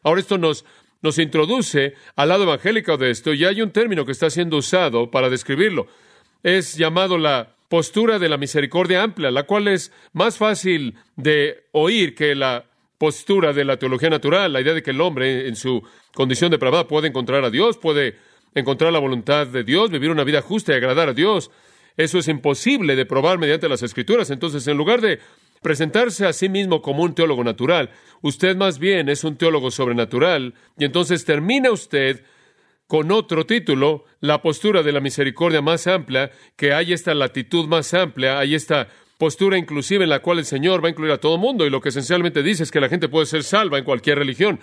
Ahora 0.03 0.21
esto 0.21 0.39
nos, 0.39 0.65
nos 1.03 1.21
introduce 1.21 1.95
al 2.17 2.31
lado 2.31 2.43
evangélico 2.43 2.97
de 2.97 3.11
esto 3.13 3.33
y 3.33 3.45
hay 3.45 3.63
un 3.63 3.71
término 3.71 4.05
que 4.05 4.11
está 4.11 4.29
siendo 4.29 4.57
usado 4.57 5.09
para 5.13 5.31
describirlo. 5.31 5.87
Es 6.43 6.75
llamado 6.77 7.17
la 7.17 7.55
postura 7.69 8.19
de 8.19 8.29
la 8.29 8.39
misericordia 8.39 9.05
amplia, 9.05 9.31
la 9.31 9.45
cual 9.45 9.69
es 9.69 9.93
más 10.13 10.37
fácil 10.37 10.97
de 11.15 11.67
oír 11.71 12.17
que 12.17 12.35
la 12.35 12.65
postura 12.99 13.53
de 13.53 13.65
la 13.65 13.77
teología 13.77 14.11
natural, 14.11 14.53
la 14.53 14.63
idea 14.63 14.75
de 14.75 14.83
que 14.83 14.91
el 14.91 15.01
hombre 15.01 15.47
en 15.47 15.55
su 15.55 15.81
condición 16.13 16.51
depravada 16.51 16.89
puede 16.89 17.07
encontrar 17.07 17.45
a 17.45 17.51
Dios, 17.51 17.79
puede 17.79 18.17
encontrar 18.53 18.93
la 18.93 18.99
voluntad 18.99 19.47
de 19.47 19.63
Dios, 19.63 19.91
vivir 19.91 20.11
una 20.11 20.25
vida 20.25 20.43
justa 20.43 20.73
y 20.73 20.75
agradar 20.75 21.11
a 21.11 21.15
Dios. 21.15 21.53
Eso 21.97 22.19
es 22.19 22.29
imposible 22.29 22.97
de 22.97 23.07
probar 23.07 23.39
mediante 23.39 23.69
las 23.69 23.83
escrituras. 23.83 24.31
Entonces, 24.31 24.67
en 24.67 24.77
lugar 24.77 25.01
de 25.01 25.21
presentarse 25.63 26.27
a 26.27 26.33
sí 26.33 26.49
mismo 26.49 26.83
como 26.83 27.05
un 27.05 27.15
teólogo 27.15 27.45
natural, 27.45 27.91
usted 28.21 28.57
más 28.57 28.79
bien 28.79 29.09
es 29.09 29.25
un 29.25 29.37
teólogo 29.37 29.71
sobrenatural, 29.71 30.55
y 30.77 30.85
entonces 30.85 31.25
termina 31.25 31.71
usted 31.71 32.25
con 32.89 33.11
otro 33.11 33.47
título, 33.47 34.05
la 34.21 34.43
postura 34.43 34.83
de 34.83 34.93
la 34.93 35.01
misericordia 35.01 35.63
más 35.63 35.87
amplia, 35.87 36.31
que 36.57 36.75
hay 36.75 36.93
esta 36.93 37.15
latitud 37.15 37.67
más 37.67 37.95
amplia, 37.95 38.39
hay 38.39 38.55
esta 38.55 38.89
postura 39.19 39.57
inclusive 39.57 40.05
en 40.05 40.11
la 40.11 40.19
cual 40.19 40.41
el 40.41 40.45
Señor 40.45 40.83
va 40.83 40.89
a 40.89 40.91
incluir 40.91 41.13
a 41.13 41.19
todo 41.19 41.39
mundo, 41.39 41.65
y 41.65 41.71
lo 41.71 41.81
que 41.81 41.91
esencialmente 41.91 42.43
dice 42.43 42.65
es 42.65 42.71
que 42.71 42.81
la 42.81 42.89
gente 42.89 43.09
puede 43.09 43.27
ser 43.27 43.45
salva 43.45 43.79
en 43.79 43.85
cualquier 43.85 44.19
religión. 44.19 44.61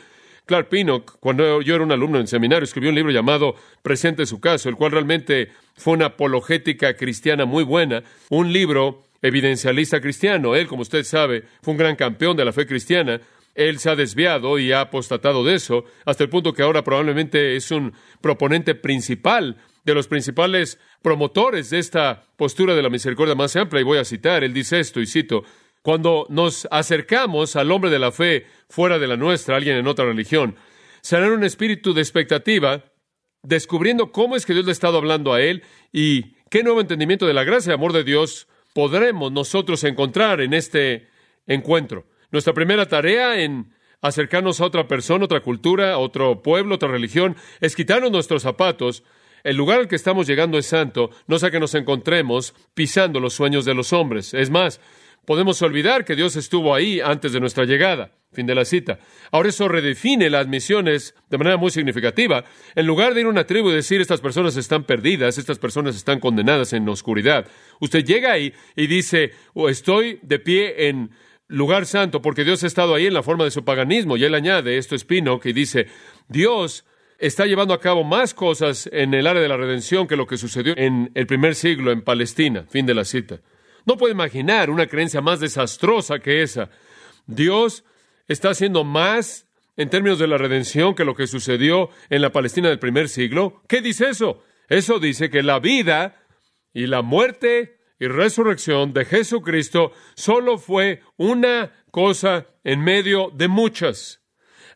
Clark 0.49 0.67
Pinnock, 0.67 1.19
cuando 1.19 1.61
yo 1.61 1.75
era 1.75 1.83
un 1.83 1.91
alumno 1.91 2.19
en 2.19 2.25
seminario, 2.25 2.63
escribió 2.63 2.89
un 2.89 2.95
libro 2.95 3.11
llamado 3.11 3.53
Presente 3.83 4.25
su 4.25 4.39
caso, 4.39 4.67
el 4.67 4.75
cual 4.75 4.93
realmente 4.93 5.49
fue 5.75 5.93
una 5.93 6.07
apologética 6.07 6.95
cristiana 6.95 7.45
muy 7.45 7.63
buena, 7.63 8.01
un 8.29 8.51
libro 8.51 9.03
evidencialista 9.21 10.01
cristiano. 10.01 10.55
Él, 10.55 10.65
como 10.65 10.81
usted 10.81 11.03
sabe, 11.03 11.43
fue 11.61 11.73
un 11.73 11.77
gran 11.77 11.95
campeón 11.95 12.35
de 12.35 12.45
la 12.45 12.51
fe 12.51 12.65
cristiana. 12.65 13.21
Él 13.53 13.77
se 13.77 13.91
ha 13.91 13.95
desviado 13.95 14.57
y 14.57 14.71
ha 14.71 14.81
apostatado 14.81 15.43
de 15.43 15.53
eso, 15.53 15.85
hasta 16.03 16.23
el 16.23 16.31
punto 16.31 16.51
que 16.51 16.63
ahora 16.63 16.83
probablemente 16.83 17.55
es 17.55 17.69
un 17.69 17.93
proponente 18.19 18.73
principal 18.73 19.55
de 19.85 19.93
los 19.93 20.07
principales 20.07 20.79
promotores 21.03 21.69
de 21.69 21.77
esta 21.77 22.23
postura 22.37 22.73
de 22.73 22.81
la 22.81 22.89
misericordia 22.89 23.35
más 23.35 23.55
amplia. 23.55 23.81
Y 23.81 23.85
voy 23.85 23.99
a 23.99 24.03
citar, 24.03 24.43
él 24.43 24.53
dice 24.53 24.79
esto, 24.79 24.99
y 24.99 25.05
cito, 25.05 25.43
cuando 25.81 26.25
nos 26.29 26.67
acercamos 26.71 27.55
al 27.55 27.71
hombre 27.71 27.89
de 27.89 27.99
la 27.99 28.11
fe 28.11 28.45
fuera 28.69 28.99
de 28.99 29.07
la 29.07 29.17
nuestra, 29.17 29.55
alguien 29.55 29.77
en 29.77 29.87
otra 29.87 30.05
religión, 30.05 30.55
será 31.01 31.31
un 31.31 31.43
espíritu 31.43 31.93
de 31.93 32.01
expectativa, 32.01 32.85
descubriendo 33.43 34.11
cómo 34.11 34.35
es 34.35 34.45
que 34.45 34.53
Dios 34.53 34.65
le 34.65 34.71
ha 34.71 34.73
estado 34.73 34.97
hablando 34.97 35.33
a 35.33 35.41
él 35.41 35.63
y 35.91 36.35
qué 36.49 36.63
nuevo 36.63 36.81
entendimiento 36.81 37.25
de 37.25 37.33
la 37.33 37.43
gracia 37.43 37.71
y 37.71 37.73
amor 37.73 37.93
de 37.93 38.03
Dios 38.03 38.47
podremos 38.73 39.31
nosotros 39.31 39.83
encontrar 39.83 40.41
en 40.41 40.53
este 40.53 41.07
encuentro. 41.47 42.05
Nuestra 42.31 42.53
primera 42.53 42.87
tarea 42.87 43.41
en 43.41 43.73
acercarnos 44.01 44.61
a 44.61 44.65
otra 44.65 44.87
persona, 44.87 45.25
otra 45.25 45.41
cultura, 45.41 45.97
otro 45.97 46.41
pueblo, 46.41 46.75
otra 46.75 46.89
religión, 46.89 47.35
es 47.59 47.75
quitarnos 47.75 48.11
nuestros 48.11 48.43
zapatos. 48.43 49.03
El 49.43 49.55
lugar 49.55 49.79
al 49.79 49.87
que 49.87 49.95
estamos 49.95 50.27
llegando 50.27 50.57
es 50.57 50.65
santo, 50.65 51.09
no 51.27 51.39
sea 51.39 51.51
que 51.51 51.59
nos 51.59 51.73
encontremos 51.75 52.53
pisando 52.73 53.19
los 53.19 53.33
sueños 53.33 53.65
de 53.65 53.73
los 53.73 53.93
hombres. 53.93 54.33
Es 54.33 54.49
más, 54.49 54.79
podemos 55.25 55.61
olvidar 55.61 56.05
que 56.05 56.15
Dios 56.15 56.35
estuvo 56.35 56.73
ahí 56.73 56.99
antes 57.01 57.31
de 57.31 57.39
nuestra 57.39 57.65
llegada. 57.65 58.11
Fin 58.31 58.45
de 58.45 58.53
la 58.53 58.63
cita. 58.63 58.99
Ahora 59.31 59.49
eso 59.49 59.67
redefine 59.67 60.29
las 60.29 60.47
misiones 60.47 61.15
de 61.31 61.37
manera 61.39 61.57
muy 61.57 61.71
significativa. 61.71 62.45
En 62.75 62.85
lugar 62.85 63.15
de 63.15 63.21
ir 63.21 63.25
a 63.25 63.29
una 63.29 63.45
tribu 63.45 63.71
y 63.71 63.73
decir 63.73 64.01
estas 64.01 64.21
personas 64.21 64.55
están 64.55 64.83
perdidas, 64.83 65.39
estas 65.39 65.57
personas 65.57 65.95
están 65.95 66.19
condenadas 66.19 66.73
en 66.73 66.87
oscuridad, 66.87 67.47
usted 67.79 68.05
llega 68.05 68.31
ahí 68.31 68.53
y 68.75 68.85
dice, 68.85 69.31
oh, 69.55 69.67
estoy 69.67 70.19
de 70.21 70.37
pie 70.37 70.89
en 70.89 71.09
lugar 71.47 71.87
santo 71.87 72.21
porque 72.21 72.43
Dios 72.43 72.63
ha 72.63 72.67
estado 72.67 72.93
ahí 72.93 73.07
en 73.07 73.15
la 73.15 73.23
forma 73.23 73.45
de 73.45 73.51
su 73.51 73.65
paganismo. 73.65 74.15
Y 74.15 74.23
él 74.23 74.35
añade, 74.35 74.77
esto 74.77 74.93
es 74.93 75.05
Pino, 75.05 75.39
que 75.39 75.51
dice, 75.51 75.87
Dios 76.27 76.85
está 77.17 77.47
llevando 77.47 77.73
a 77.73 77.79
cabo 77.79 78.03
más 78.03 78.35
cosas 78.35 78.87
en 78.93 79.15
el 79.15 79.25
área 79.25 79.41
de 79.41 79.49
la 79.49 79.57
redención 79.57 80.07
que 80.07 80.15
lo 80.15 80.27
que 80.27 80.37
sucedió 80.37 80.73
en 80.77 81.11
el 81.15 81.25
primer 81.25 81.55
siglo 81.55 81.91
en 81.91 82.03
Palestina. 82.03 82.65
Fin 82.69 82.85
de 82.85 82.93
la 82.93 83.05
cita. 83.05 83.41
No 83.85 83.97
puede 83.97 84.13
imaginar 84.13 84.69
una 84.69 84.87
creencia 84.87 85.21
más 85.21 85.39
desastrosa 85.39 86.19
que 86.19 86.41
esa. 86.41 86.69
Dios 87.25 87.83
está 88.27 88.49
haciendo 88.49 88.83
más 88.83 89.47
en 89.77 89.89
términos 89.89 90.19
de 90.19 90.27
la 90.27 90.37
redención 90.37 90.93
que 90.93 91.05
lo 91.05 91.15
que 91.15 91.27
sucedió 91.27 91.89
en 92.09 92.21
la 92.21 92.31
Palestina 92.31 92.69
del 92.69 92.79
primer 92.79 93.07
siglo. 93.07 93.61
¿Qué 93.67 93.81
dice 93.81 94.09
eso? 94.09 94.43
Eso 94.67 94.99
dice 94.99 95.29
que 95.29 95.41
la 95.41 95.59
vida 95.59 96.21
y 96.73 96.85
la 96.87 97.01
muerte 97.01 97.79
y 97.99 98.07
resurrección 98.07 98.93
de 98.93 99.05
Jesucristo 99.05 99.91
solo 100.15 100.57
fue 100.57 101.01
una 101.17 101.73
cosa 101.91 102.47
en 102.63 102.81
medio 102.81 103.31
de 103.33 103.47
muchas. 103.47 104.21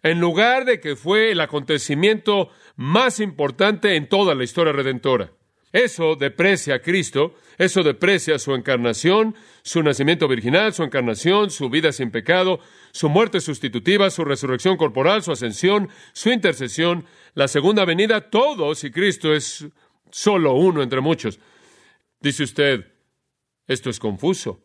En 0.02 0.20
lugar 0.20 0.66
de 0.66 0.80
que 0.80 0.96
fue 0.96 1.32
el 1.32 1.42
acontecimiento 1.42 2.50
más 2.76 3.20
importante 3.20 3.96
en 3.96 4.10
toda 4.10 4.36
la 4.36 4.44
historia 4.44 4.74
redentora. 4.74 5.32
Eso 5.74 6.16
deprecia 6.16 6.76
a 6.76 6.80
Cristo, 6.80 7.34
eso 7.58 7.82
deprecia 7.82 8.38
su 8.38 8.54
encarnación, 8.54 9.36
su 9.64 9.82
nacimiento 9.82 10.28
virginal, 10.28 10.72
su 10.72 10.84
encarnación, 10.84 11.50
su 11.50 11.68
vida 11.68 11.92
sin 11.92 12.12
pecado, 12.12 12.60
su 12.92 13.10
muerte 13.10 13.42
sustitutiva, 13.42 14.12
su 14.12 14.24
resurrección 14.24 14.78
corporal, 14.78 15.24
su 15.24 15.32
ascensión, 15.32 15.90
su 16.14 16.30
intercesión, 16.30 17.06
la 17.34 17.48
segunda 17.48 17.86
venida, 17.86 18.30
todo 18.30 18.76
si 18.76 18.92
Cristo 18.92 19.34
es 19.34 19.66
solo 20.12 20.54
uno 20.54 20.84
entre 20.84 21.02
muchos. 21.02 21.40
Dice 22.22 22.44
usted, 22.44 22.86
esto 23.66 23.90
es 23.90 24.00
confuso. 24.00 24.64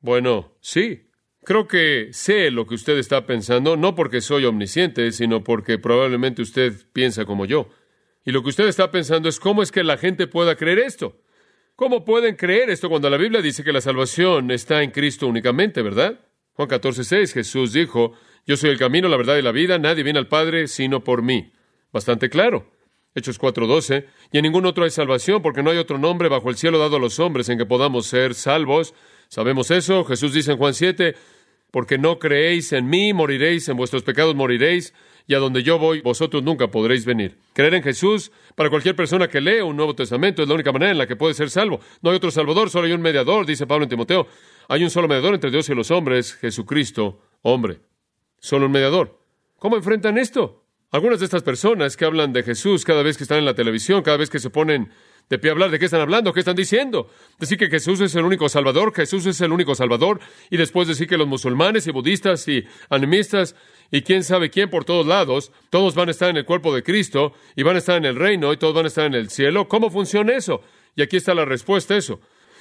Bueno, 0.00 0.56
sí. 0.60 1.02
Creo 1.44 1.68
que 1.68 2.08
sé 2.12 2.50
lo 2.50 2.66
que 2.66 2.74
usted 2.74 2.96
está 2.96 3.26
pensando, 3.26 3.76
no 3.76 3.94
porque 3.94 4.22
soy 4.22 4.46
omnisciente, 4.46 5.12
sino 5.12 5.44
porque 5.44 5.78
probablemente 5.78 6.40
usted 6.40 6.72
piensa 6.94 7.26
como 7.26 7.44
yo. 7.44 7.68
Y 8.26 8.32
lo 8.32 8.42
que 8.42 8.48
usted 8.48 8.66
está 8.66 8.90
pensando 8.90 9.28
es 9.28 9.38
cómo 9.38 9.62
es 9.62 9.70
que 9.70 9.84
la 9.84 9.96
gente 9.96 10.26
pueda 10.26 10.56
creer 10.56 10.80
esto. 10.80 11.16
¿Cómo 11.76 12.04
pueden 12.04 12.34
creer 12.34 12.70
esto 12.70 12.88
cuando 12.88 13.08
la 13.08 13.16
Biblia 13.16 13.40
dice 13.40 13.62
que 13.62 13.72
la 13.72 13.80
salvación 13.80 14.50
está 14.50 14.82
en 14.82 14.90
Cristo 14.90 15.28
únicamente, 15.28 15.80
verdad? 15.80 16.18
Juan 16.54 16.68
14, 16.68 17.04
6, 17.04 17.32
Jesús 17.32 17.72
dijo, 17.72 18.14
Yo 18.44 18.56
soy 18.56 18.70
el 18.70 18.78
camino, 18.78 19.08
la 19.08 19.16
verdad 19.16 19.36
y 19.36 19.42
la 19.42 19.52
vida, 19.52 19.78
nadie 19.78 20.02
viene 20.02 20.18
al 20.18 20.26
Padre 20.26 20.66
sino 20.66 21.04
por 21.04 21.22
mí. 21.22 21.52
Bastante 21.92 22.28
claro. 22.28 22.72
Hechos 23.14 23.38
4:12, 23.38 24.06
y 24.32 24.38
en 24.38 24.42
ningún 24.42 24.66
otro 24.66 24.84
hay 24.84 24.90
salvación, 24.90 25.40
porque 25.40 25.62
no 25.62 25.70
hay 25.70 25.78
otro 25.78 25.96
nombre 25.96 26.28
bajo 26.28 26.50
el 26.50 26.56
cielo 26.56 26.78
dado 26.78 26.96
a 26.96 27.00
los 27.00 27.18
hombres 27.20 27.48
en 27.48 27.56
que 27.56 27.64
podamos 27.64 28.06
ser 28.06 28.34
salvos. 28.34 28.92
Sabemos 29.28 29.70
eso. 29.70 30.04
Jesús 30.04 30.34
dice 30.34 30.52
en 30.52 30.58
Juan 30.58 30.74
7, 30.74 31.14
porque 31.70 31.96
no 31.96 32.18
creéis 32.18 32.72
en 32.72 32.88
mí, 32.88 33.12
moriréis, 33.12 33.68
en 33.68 33.76
vuestros 33.76 34.02
pecados 34.02 34.34
moriréis 34.34 34.92
y 35.26 35.34
a 35.34 35.38
donde 35.38 35.62
yo 35.62 35.78
voy, 35.78 36.00
vosotros 36.00 36.42
nunca 36.42 36.68
podréis 36.68 37.04
venir. 37.04 37.38
Creer 37.52 37.74
en 37.74 37.82
Jesús, 37.82 38.30
para 38.54 38.70
cualquier 38.70 38.94
persona 38.94 39.28
que 39.28 39.40
lee 39.40 39.60
un 39.60 39.76
Nuevo 39.76 39.94
Testamento, 39.94 40.42
es 40.42 40.48
la 40.48 40.54
única 40.54 40.72
manera 40.72 40.92
en 40.92 40.98
la 40.98 41.06
que 41.06 41.16
puede 41.16 41.34
ser 41.34 41.50
salvo. 41.50 41.80
No 42.02 42.10
hay 42.10 42.16
otro 42.16 42.30
Salvador, 42.30 42.70
solo 42.70 42.86
hay 42.86 42.92
un 42.92 43.02
mediador, 43.02 43.44
dice 43.44 43.66
Pablo 43.66 43.84
en 43.84 43.90
Timoteo. 43.90 44.28
Hay 44.68 44.84
un 44.84 44.90
solo 44.90 45.08
mediador 45.08 45.34
entre 45.34 45.50
Dios 45.50 45.68
y 45.68 45.74
los 45.74 45.90
hombres, 45.90 46.34
Jesucristo, 46.34 47.20
hombre. 47.42 47.80
Solo 48.38 48.66
un 48.66 48.72
mediador. 48.72 49.18
¿Cómo 49.58 49.76
enfrentan 49.76 50.18
esto? 50.18 50.64
Algunas 50.92 51.18
de 51.18 51.24
estas 51.24 51.42
personas 51.42 51.96
que 51.96 52.04
hablan 52.04 52.32
de 52.32 52.42
Jesús 52.42 52.84
cada 52.84 53.02
vez 53.02 53.16
que 53.16 53.24
están 53.24 53.38
en 53.38 53.44
la 53.44 53.54
televisión, 53.54 54.02
cada 54.02 54.16
vez 54.16 54.30
que 54.30 54.38
se 54.38 54.50
ponen 54.50 54.90
de 55.28 55.38
pie 55.38 55.50
hablar, 55.50 55.70
¿de 55.70 55.78
qué 55.78 55.86
están 55.86 56.00
hablando? 56.00 56.32
¿Qué 56.32 56.40
están 56.40 56.54
diciendo? 56.54 57.10
Decir 57.38 57.58
que 57.58 57.68
Jesús 57.68 58.00
es 58.00 58.14
el 58.14 58.24
único 58.24 58.48
Salvador, 58.48 58.94
Jesús 58.94 59.26
es 59.26 59.40
el 59.40 59.52
único 59.52 59.74
Salvador, 59.74 60.20
y 60.50 60.56
después 60.56 60.86
decir 60.86 61.08
que 61.08 61.16
los 61.16 61.26
musulmanes 61.26 61.86
y 61.86 61.90
budistas 61.90 62.46
y 62.46 62.64
animistas 62.90 63.56
y 63.90 64.02
quién 64.02 64.22
sabe 64.22 64.50
quién 64.50 64.70
por 64.70 64.84
todos 64.84 65.06
lados, 65.06 65.50
todos 65.70 65.94
van 65.94 66.08
a 66.08 66.12
estar 66.12 66.30
en 66.30 66.36
el 66.36 66.44
cuerpo 66.44 66.74
de 66.74 66.82
Cristo 66.82 67.32
y 67.56 67.64
van 67.64 67.74
a 67.74 67.80
estar 67.80 67.96
en 67.96 68.04
el 68.04 68.16
reino 68.16 68.52
y 68.52 68.56
todos 68.56 68.74
van 68.74 68.84
a 68.84 68.88
estar 68.88 69.04
en 69.04 69.14
el 69.14 69.30
cielo. 69.30 69.66
¿Cómo 69.66 69.90
funciona 69.90 70.34
eso? 70.34 70.62
Y 70.94 71.02
aquí 71.02 71.16
está 71.16 71.34
la 71.34 71.44
respuesta 71.44 71.94
a 71.94 71.98
eso. 71.98 72.20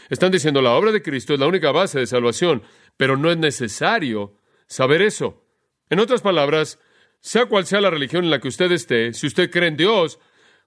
Están 0.10 0.32
diciendo 0.32 0.62
la 0.62 0.74
obra 0.74 0.92
de 0.92 1.02
Cristo 1.02 1.34
es 1.34 1.40
la 1.40 1.48
única 1.48 1.72
base 1.72 2.00
de 2.00 2.08
salvación, 2.08 2.64
pero 2.98 3.18
no 3.18 3.32
es 3.32 3.38
necesario 3.38 4.34
saber 4.68 5.02
eso. 5.02 5.44
En 5.90 6.00
otras 6.00 6.22
palabras, 6.22 6.80
sea 7.22 7.46
cual 7.46 7.66
sea 7.66 7.82
la 7.82 7.90
religión 7.90 8.24
en 8.24 8.32
la 8.32 8.40
que 8.40 8.48
usted 8.48 8.72
esté, 8.72 9.14
si 9.14 9.28
usted 9.28 9.50
cree 9.50 9.70
en 9.70 9.78
Dios, 9.78 10.20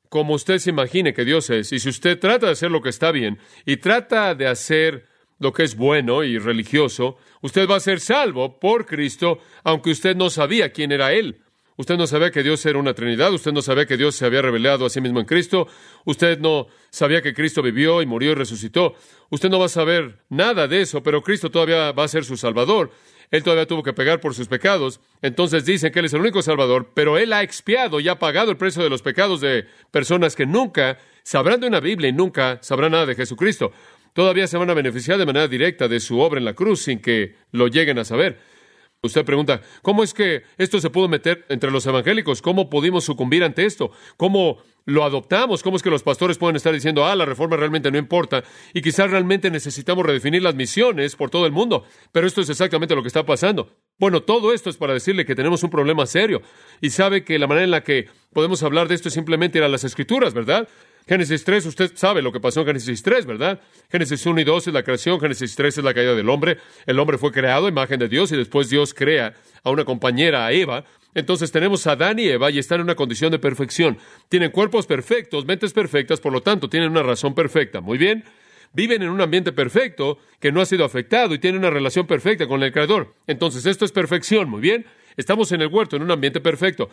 como 0.09 0.35
usted 0.35 0.59
se 0.59 0.71
imagine 0.71 1.13
que 1.13 1.25
Dios 1.25 1.51
es, 1.51 1.73
y 1.73 1.79
si 1.79 1.89
usted 1.89 2.19
trata 2.19 2.47
de 2.47 2.53
hacer 2.53 2.71
lo 2.71 2.83
que 2.83 2.89
está 2.89 3.13
bien 3.13 3.39
y 3.67 3.77
trata 3.77 4.35
de 4.35 4.47
hacer 4.47 5.07
lo 5.39 5.53
que 5.53 5.63
es 5.63 5.77
bueno 5.77 6.25
y 6.25 6.39
religioso, 6.39 7.17
usted 7.43 7.69
va 7.69 7.77
a 7.77 7.81
ser 7.81 8.01
salvo 8.01 8.59
por 8.59 8.87
Cristo, 8.87 9.39
aunque 9.65 9.91
usted 9.91 10.17
no 10.17 10.31
sabía 10.31 10.73
quién 10.73 10.93
era 10.93 11.13
Él. 11.13 11.43
Usted 11.77 11.97
no 11.97 12.09
sabía 12.09 12.33
que 12.33 12.43
Dios 12.43 12.67
era 12.67 12.77
una 12.81 12.93
Trinidad, 12.93 13.33
usted 13.33 13.53
no 13.53 13.63
sabía 13.63 13.87
que 13.87 13.97
Dios 13.97 14.17
se 14.17 14.27
había 14.27 14.43
revelado 14.43 14.85
a 14.85 14.91
sí 14.91 15.01
mismo 15.01 15.21
en 15.21 15.27
Cristo, 15.27 15.69
usted 16.05 16.41
no 16.41 16.67
sabía 16.91 17.23
que 17.23 17.33
Cristo 17.33 17.63
vivió 17.63 18.03
y 18.03 18.07
murió 18.07 18.33
y 18.33 18.35
resucitó. 18.35 18.95
Usted 19.31 19.49
no 19.49 19.61
va 19.61 19.67
a 19.67 19.69
saber 19.69 20.19
nada 20.29 20.67
de 20.67 20.81
eso, 20.81 21.05
pero 21.05 21.23
Cristo 21.23 21.53
todavía 21.53 21.93
va 21.93 22.03
a 22.03 22.09
ser 22.09 22.25
su 22.25 22.37
Salvador. 22.37 22.91
Él 23.31 23.43
todavía 23.43 23.67
tuvo 23.67 23.83
que 23.83 23.93
pegar 23.93 24.21
por 24.21 24.35
sus 24.35 24.49
pecados. 24.49 25.01
Entonces 25.23 25.65
dicen 25.65 25.93
que 25.93 25.99
Él 25.99 26.07
es 26.07 26.15
el 26.15 26.21
único 26.21 26.43
Salvador, 26.43 26.91
pero 26.95 27.19
Él 27.19 27.33
ha 27.33 27.43
expiado 27.43 28.01
y 28.01 28.09
ha 28.09 28.19
pagado 28.19 28.51
el 28.51 28.57
precio 28.57 28.83
de 28.83 28.91
los 28.91 29.03
pecados 29.03 29.41
de 29.41 29.67
personas 29.91 30.35
que 30.35 30.47
nunca 30.47 30.99
sabrán 31.23 31.61
de 31.61 31.67
una 31.67 31.81
Biblia 31.81 32.09
y 32.09 32.13
nunca 32.13 32.59
sabrán 32.63 32.93
nada 32.93 33.07
de 33.07 33.15
Jesucristo 33.15 33.73
todavía 34.19 34.49
se 34.49 34.57
van 34.59 34.69
a 34.69 34.75
beneficiar 34.75 35.17
de 35.17 35.27
manera 35.27 35.47
directa 35.47 35.87
de 35.87 36.01
su 36.01 36.19
obra 36.19 36.41
en 36.41 36.45
la 36.45 36.55
cruz 36.55 36.83
sin 36.83 36.99
que 36.99 37.37
lo 37.53 37.69
lleguen 37.69 38.01
a 38.01 38.05
saber. 38.05 38.41
Usted 39.01 39.25
pregunta, 39.25 39.61
¿cómo 39.83 40.03
es 40.03 40.13
que 40.13 40.43
esto 40.57 40.81
se 40.81 40.91
pudo 40.91 41.07
meter 41.07 41.47
entre 41.51 41.71
los 41.71 41.87
evangélicos? 41.87 42.43
¿Cómo 42.43 42.69
pudimos 42.69 43.05
sucumbir 43.05 43.45
ante 43.45 43.65
esto? 43.65 43.93
¿Cómo 44.17 44.59
lo 44.87 45.05
adoptamos? 45.05 45.63
¿Cómo 45.63 45.77
es 45.77 45.85
que 45.85 45.91
los 45.91 46.03
pastores 46.03 46.37
pueden 46.37 46.57
estar 46.57 46.73
diciendo, 46.73 47.07
ah, 47.07 47.15
la 47.15 47.25
reforma 47.25 47.57
realmente 47.57 47.93
no 47.93 47.99
importa 47.99 48.43
y 48.75 48.83
quizás 48.83 49.09
realmente 49.09 49.53
necesitamos 49.53 50.05
redefinir 50.05 50.43
las 50.43 50.57
misiones 50.57 51.15
por 51.15 51.31
todo 51.31 51.47
el 51.47 51.53
mundo? 51.53 51.85
Pero 52.11 52.27
esto 52.27 52.41
es 52.41 52.51
exactamente 52.51 52.97
lo 52.97 53.03
que 53.03 53.07
está 53.07 53.25
pasando. 53.25 53.71
Bueno, 54.01 54.25
todo 54.25 54.53
esto 54.53 54.69
es 54.69 54.77
para 54.77 54.95
decirle 54.95 55.25
que 55.25 55.37
tenemos 55.37 55.63
un 55.63 55.71
problema 55.71 56.05
serio 56.05 56.43
y 56.81 56.91
sabe 56.91 57.23
que 57.23 57.39
la 57.39 57.47
manera 57.47 57.67
en 57.67 57.71
la 57.71 57.85
que 57.85 58.09
podemos 58.33 58.65
hablar 58.65 58.89
de 58.89 58.97
esto 58.97 59.09
es 59.09 59.15
simplemente 59.15 59.59
ir 59.59 59.65
a 59.65 59.69
las 59.69 59.85
escrituras, 59.85 60.35
¿verdad? 60.35 60.69
Génesis 61.09 61.43
3, 61.43 61.65
usted 61.65 61.93
sabe 61.95 62.21
lo 62.21 62.33
que 62.33 62.39
pasó 62.39 62.61
en 62.61 62.67
Génesis 62.67 63.03
3, 63.03 63.25
¿verdad? 63.25 63.61
Génesis 63.91 64.27
1 64.27 64.43
y 64.43 64.45
2 64.45 64.69
es 64.69 64.75
la 64.75 64.83
creación, 64.83 65.19
Génesis 65.19 65.57
3 65.57 65.79
es 65.79 65.85
la 65.85 65.95
caída 65.95 66.15
del 66.15 66.29
hombre. 66.29 66.59
El 66.85 66.99
hombre 66.99 67.17
fue 67.17 67.33
creado, 67.33 67.67
imagen 67.67 67.99
de 67.99 68.09
Dios, 68.09 68.31
y 68.31 68.37
después 68.37 68.69
Dios 68.69 68.93
crea 68.93 69.33
a 69.65 69.71
una 69.71 69.87
compañera, 69.87 70.45
a 70.45 70.53
Eva. 70.53 70.85
Entonces 71.15 71.51
tenemos 71.51 71.87
a 71.87 71.93
Adán 71.93 72.19
y 72.19 72.29
Eva 72.29 72.51
y 72.51 72.59
están 72.59 72.81
en 72.81 72.85
una 72.85 72.95
condición 72.95 73.33
de 73.33 73.39
perfección. 73.39 73.97
Tienen 74.29 74.51
cuerpos 74.51 74.87
perfectos, 74.87 75.47
mentes 75.47 75.73
perfectas, 75.73 76.21
por 76.21 76.31
lo 76.31 76.43
tanto 76.43 76.69
tienen 76.69 76.91
una 76.91 77.03
razón 77.03 77.35
perfecta. 77.35 77.81
Muy 77.81 77.97
bien. 77.97 78.25
Viven 78.75 79.03
en 79.03 79.09
un 79.09 79.23
ambiente 79.23 79.53
perfecto 79.53 80.19
que 80.39 80.53
no 80.53 80.61
ha 80.61 80.67
sido 80.67 80.85
afectado 80.85 81.33
y 81.35 81.39
tienen 81.39 81.61
una 81.61 81.71
relación 81.71 82.07
perfecta 82.07 82.47
con 82.47 82.63
el 82.63 82.71
Creador. 82.71 83.15
Entonces 83.27 83.65
esto 83.65 83.87
es 83.87 83.93
perfección, 83.93 84.51
muy 84.51 84.61
bien. 84.61 84.85
Estamos 85.17 85.51
en 85.53 85.63
el 85.63 85.69
huerto, 85.69 85.97
en 85.97 86.03
un 86.03 86.11
ambiente 86.11 86.41
perfecto. 86.41 86.91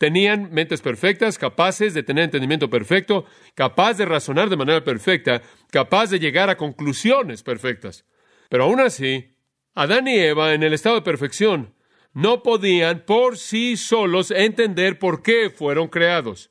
Tenían 0.00 0.48
mentes 0.50 0.80
perfectas, 0.80 1.36
capaces 1.36 1.92
de 1.92 2.02
tener 2.02 2.24
entendimiento 2.24 2.70
perfecto, 2.70 3.26
capaz 3.54 3.98
de 3.98 4.06
razonar 4.06 4.48
de 4.48 4.56
manera 4.56 4.82
perfecta, 4.82 5.42
capaz 5.70 6.08
de 6.08 6.18
llegar 6.18 6.48
a 6.48 6.56
conclusiones 6.56 7.42
perfectas. 7.42 8.06
Pero 8.48 8.64
aún 8.64 8.80
así, 8.80 9.36
Adán 9.74 10.08
y 10.08 10.18
Eva, 10.18 10.54
en 10.54 10.62
el 10.62 10.72
estado 10.72 10.94
de 10.94 11.02
perfección, 11.02 11.74
no 12.14 12.42
podían 12.42 13.04
por 13.04 13.36
sí 13.36 13.76
solos 13.76 14.30
entender 14.30 14.98
por 14.98 15.22
qué 15.22 15.50
fueron 15.50 15.88
creados. 15.88 16.50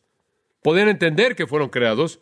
Podían 0.61 0.87
entender 0.87 1.35
que 1.35 1.47
fueron 1.47 1.69
creados, 1.69 2.19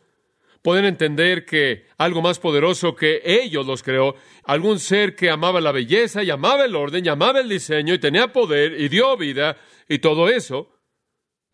podían 0.62 0.86
entender 0.86 1.44
que 1.44 1.88
algo 1.98 2.22
más 2.22 2.40
poderoso 2.40 2.96
que 2.96 3.20
ellos 3.26 3.68
los 3.68 3.84
creó, 3.84 4.16
algún 4.46 4.80
ser 4.80 5.14
que 5.14 5.30
amaba 5.30 5.60
la 5.60 5.74
belleza 5.74 6.24
y 6.24 6.30
amaba 6.30 6.64
el 6.64 6.74
orden 6.74 7.06
y 7.06 7.10
amaba 7.10 7.42
el 7.42 7.50
diseño 7.50 7.96
y 7.96 8.00
tenía 8.00 8.32
poder 8.32 8.80
y 8.80 8.88
dio 8.88 9.18
vida 9.18 9.58
y 9.90 10.00
todo 10.00 10.30
eso, 10.30 10.77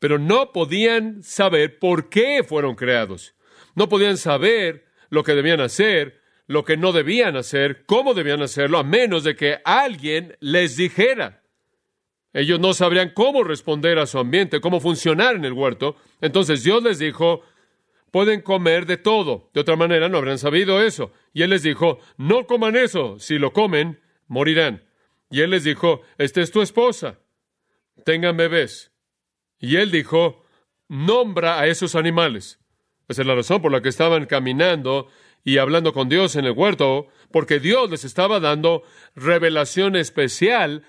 pero 0.04 0.20
no 0.20 0.52
podían 0.52 1.24
saber 1.24 1.80
por 1.80 2.10
qué 2.10 2.44
fueron 2.44 2.76
creados. 2.76 3.36
No 3.74 3.88
podían 3.88 4.18
saber 4.18 4.84
lo 5.08 5.24
que 5.24 5.34
debían 5.34 5.62
hacer, 5.62 6.20
lo 6.46 6.66
que 6.66 6.76
no 6.76 6.92
debían 6.92 7.38
hacer, 7.38 7.86
cómo 7.86 8.14
debían 8.14 8.42
hacerlo, 8.42 8.80
a 8.80 8.84
menos 8.84 9.24
de 9.24 9.38
que 9.38 9.60
alguien 9.64 10.36
les 10.42 10.76
dijera. 10.76 11.42
Ellos 12.34 12.60
no 12.60 12.74
sabrían 12.74 13.12
cómo 13.14 13.46
responder 13.46 13.98
a 13.98 14.06
su 14.06 14.20
ambiente, 14.20 14.60
cómo 14.60 14.82
funcionar 14.82 15.38
en 15.38 15.46
el 15.46 15.54
huerto. 15.54 15.96
Entonces 16.20 16.66
Dios 16.66 16.84
les 16.84 17.00
dijo, 17.00 17.42
pueden 18.12 18.42
comer 18.42 18.86
de 18.86 18.98
todo. 18.98 19.52
De 19.54 19.62
otra 19.62 19.78
manera 19.78 20.10
no 20.10 20.18
habrían 20.18 20.38
sabido 20.38 20.82
eso. 20.82 21.14
Y 21.32 21.44
Él 21.44 21.52
les 21.52 21.64
dijo, 21.64 22.00
no 22.18 22.46
coman 22.46 22.76
eso. 22.76 23.20
Si 23.20 23.40
lo 23.40 23.54
comen, 23.54 24.02
morirán. 24.28 24.84
Y 25.30 25.40
Él 25.40 25.52
les 25.52 25.64
dijo, 25.64 26.02
esta 26.18 26.42
es 26.42 26.52
tu 26.52 26.62
esposa. 26.62 27.22
Tengan 28.04 28.36
bebés. 28.36 28.93
Y 29.64 29.78
él 29.78 29.92
dijo, 29.92 30.44
nombra 30.90 31.58
a 31.58 31.68
esos 31.68 31.96
animales. 31.96 32.60
Esa 33.08 33.22
es 33.22 33.28
la 33.30 33.34
razón 33.34 33.62
por 33.62 33.72
la 33.72 33.82
que 33.82 33.88
estaban 33.88 34.26
caminando 34.26 35.08
y 35.46 35.58
hablando 35.58 35.94
con 35.94 36.10
Dios 36.10 36.36
en 36.36 36.44
el 36.44 36.52
huerto, 36.52 37.08
porque 37.32 37.62
Dios 37.62 37.90
les 37.90 38.04
estaba 38.04 38.42
dando 38.42 38.84
revelación 39.16 39.96
especial 39.96 40.84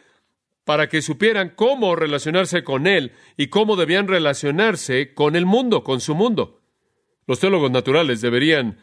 para 0.65 0.89
que 0.89 1.03
supieran 1.03 1.51
cómo 1.51 1.95
relacionarse 1.95 2.65
con 2.65 2.89
Él 2.89 3.13
y 3.37 3.47
cómo 3.47 3.77
debían 3.77 4.09
relacionarse 4.09 5.15
con 5.15 5.37
el 5.37 5.47
mundo, 5.47 5.85
con 5.85 6.01
su 6.01 6.17
mundo. 6.17 6.61
Los 7.29 7.39
teólogos 7.39 7.71
naturales 7.71 8.21
deberían 8.23 8.81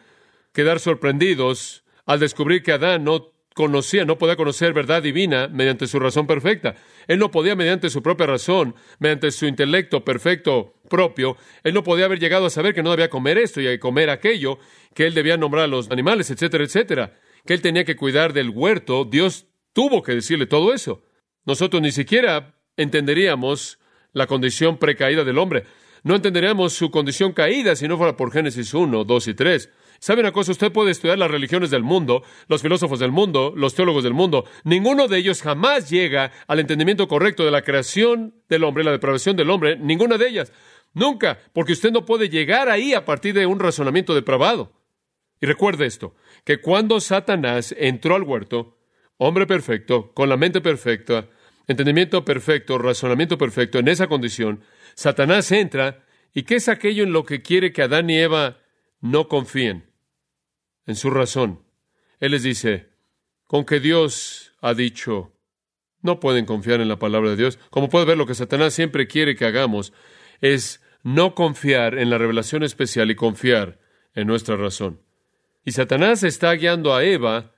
quedar 0.54 0.80
sorprendidos 0.80 1.84
al 2.06 2.21
descubrir 2.21 2.63
que 2.63 2.71
Adán 2.71 3.04
no 3.04 3.34
conocía, 3.53 4.05
no 4.05 4.17
podía 4.17 4.35
conocer 4.35 4.73
verdad 4.73 5.03
divina 5.03 5.47
mediante 5.47 5.87
su 5.87 5.99
razón 5.99 6.27
perfecta. 6.27 6.75
Él 7.07 7.19
no 7.19 7.31
podía 7.31 7.55
mediante 7.55 7.89
su 7.89 8.01
propia 8.01 8.27
razón, 8.27 8.75
mediante 8.99 9.31
su 9.31 9.45
intelecto 9.45 10.05
perfecto 10.05 10.75
propio, 10.89 11.37
él 11.63 11.73
no 11.73 11.83
podía 11.83 12.05
haber 12.05 12.19
llegado 12.19 12.45
a 12.45 12.49
saber 12.49 12.75
que 12.75 12.83
no 12.83 12.91
debía 12.91 13.09
comer 13.09 13.37
esto 13.37 13.61
y 13.61 13.79
comer 13.79 14.09
aquello, 14.09 14.59
que 14.93 15.07
él 15.07 15.13
debía 15.13 15.37
nombrar 15.37 15.65
a 15.65 15.67
los 15.67 15.89
animales, 15.89 16.29
etcétera, 16.29 16.63
etcétera. 16.63 17.17
que 17.45 17.53
él 17.55 17.61
tenía 17.61 17.85
que 17.85 17.95
cuidar 17.95 18.33
del 18.33 18.51
huerto, 18.51 19.03
Dios 19.03 19.47
tuvo 19.73 20.03
que 20.03 20.13
decirle 20.13 20.45
todo 20.45 20.75
eso. 20.75 21.01
Nosotros 21.43 21.81
ni 21.81 21.91
siquiera 21.91 22.55
entenderíamos 22.77 23.79
la 24.13 24.27
condición 24.27 24.77
precaída 24.77 25.23
del 25.23 25.39
hombre. 25.39 25.63
No 26.03 26.15
entenderíamos 26.15 26.73
su 26.73 26.91
condición 26.91 27.33
caída 27.33 27.75
si 27.75 27.87
no 27.87 27.97
fuera 27.97 28.15
por 28.15 28.31
Génesis 28.31 28.75
1, 28.75 29.03
2 29.05 29.27
y 29.27 29.33
3. 29.33 29.69
¿Sabe 30.01 30.21
una 30.21 30.31
cosa? 30.31 30.51
Usted 30.51 30.71
puede 30.71 30.89
estudiar 30.89 31.19
las 31.19 31.29
religiones 31.29 31.69
del 31.69 31.83
mundo, 31.83 32.23
los 32.47 32.63
filósofos 32.63 32.97
del 32.97 33.11
mundo, 33.11 33.53
los 33.55 33.75
teólogos 33.75 34.03
del 34.03 34.15
mundo. 34.15 34.45
Ninguno 34.63 35.07
de 35.07 35.19
ellos 35.19 35.43
jamás 35.43 35.91
llega 35.91 36.31
al 36.47 36.59
entendimiento 36.59 37.07
correcto 37.07 37.45
de 37.45 37.51
la 37.51 37.61
creación 37.61 38.33
del 38.49 38.63
hombre, 38.63 38.83
la 38.83 38.93
depravación 38.93 39.35
del 39.35 39.51
hombre. 39.51 39.77
Ninguna 39.77 40.17
de 40.17 40.27
ellas. 40.27 40.51
Nunca, 40.95 41.37
porque 41.53 41.73
usted 41.73 41.91
no 41.91 42.03
puede 42.03 42.29
llegar 42.29 42.67
ahí 42.67 42.95
a 42.95 43.05
partir 43.05 43.35
de 43.35 43.45
un 43.45 43.59
razonamiento 43.59 44.15
depravado. 44.15 44.73
Y 45.39 45.45
recuerde 45.45 45.85
esto, 45.85 46.15
que 46.45 46.61
cuando 46.61 46.99
Satanás 46.99 47.75
entró 47.77 48.15
al 48.15 48.23
huerto, 48.23 48.79
hombre 49.17 49.45
perfecto, 49.45 50.13
con 50.15 50.29
la 50.29 50.35
mente 50.37 50.61
perfecta, 50.61 51.27
entendimiento 51.67 52.25
perfecto, 52.25 52.79
razonamiento 52.79 53.37
perfecto, 53.37 53.77
en 53.77 53.87
esa 53.87 54.07
condición, 54.07 54.63
Satanás 54.95 55.51
entra, 55.51 56.05
¿y 56.33 56.41
qué 56.41 56.55
es 56.55 56.69
aquello 56.69 57.03
en 57.03 57.13
lo 57.13 57.23
que 57.23 57.43
quiere 57.43 57.71
que 57.71 57.83
Adán 57.83 58.09
y 58.09 58.17
Eva 58.17 58.57
no 58.99 59.27
confíen? 59.27 59.90
En 60.85 60.95
su 60.95 61.09
razón. 61.09 61.63
Él 62.19 62.31
les 62.31 62.43
dice, 62.43 62.89
con 63.45 63.65
que 63.65 63.79
Dios 63.79 64.53
ha 64.61 64.73
dicho, 64.73 65.33
no 66.01 66.19
pueden 66.19 66.45
confiar 66.45 66.81
en 66.81 66.87
la 66.87 66.99
palabra 66.99 67.31
de 67.31 67.35
Dios. 67.35 67.59
Como 67.69 67.89
puede 67.89 68.05
ver, 68.05 68.17
lo 68.17 68.25
que 68.25 68.35
Satanás 68.35 68.73
siempre 68.73 69.07
quiere 69.07 69.35
que 69.35 69.45
hagamos 69.45 69.93
es 70.39 70.81
no 71.03 71.35
confiar 71.35 71.97
en 71.97 72.09
la 72.09 72.17
revelación 72.17 72.63
especial 72.63 73.11
y 73.11 73.15
confiar 73.15 73.79
en 74.13 74.27
nuestra 74.27 74.55
razón. 74.55 75.01
Y 75.63 75.71
Satanás 75.71 76.23
está 76.23 76.51
guiando 76.53 76.93
a 76.93 77.03
Eva 77.03 77.53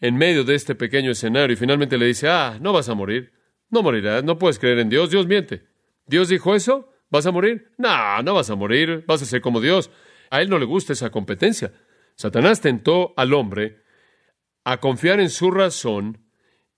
en 0.00 0.16
medio 0.16 0.44
de 0.44 0.54
este 0.54 0.74
pequeño 0.74 1.10
escenario 1.10 1.54
y 1.54 1.56
finalmente 1.56 1.98
le 1.98 2.06
dice, 2.06 2.28
ah, 2.28 2.58
no 2.60 2.72
vas 2.72 2.88
a 2.88 2.94
morir, 2.94 3.32
no 3.70 3.82
morirás, 3.82 4.22
no 4.24 4.38
puedes 4.38 4.58
creer 4.58 4.78
en 4.78 4.88
Dios, 4.88 5.10
Dios 5.10 5.26
miente. 5.26 5.64
¿Dios 6.06 6.28
dijo 6.28 6.54
eso? 6.54 6.92
¿Vas 7.10 7.26
a 7.26 7.30
morir? 7.30 7.72
No, 7.78 8.22
no 8.22 8.34
vas 8.34 8.50
a 8.50 8.54
morir, 8.54 9.04
vas 9.06 9.22
a 9.22 9.26
ser 9.26 9.40
como 9.40 9.60
Dios. 9.60 9.90
A 10.30 10.40
él 10.40 10.48
no 10.48 10.58
le 10.58 10.64
gusta 10.64 10.92
esa 10.92 11.10
competencia. 11.10 11.72
Satanás 12.16 12.60
tentó 12.60 13.14
al 13.16 13.34
hombre 13.34 13.82
a 14.64 14.78
confiar 14.78 15.20
en 15.20 15.30
su 15.30 15.50
razón 15.50 16.18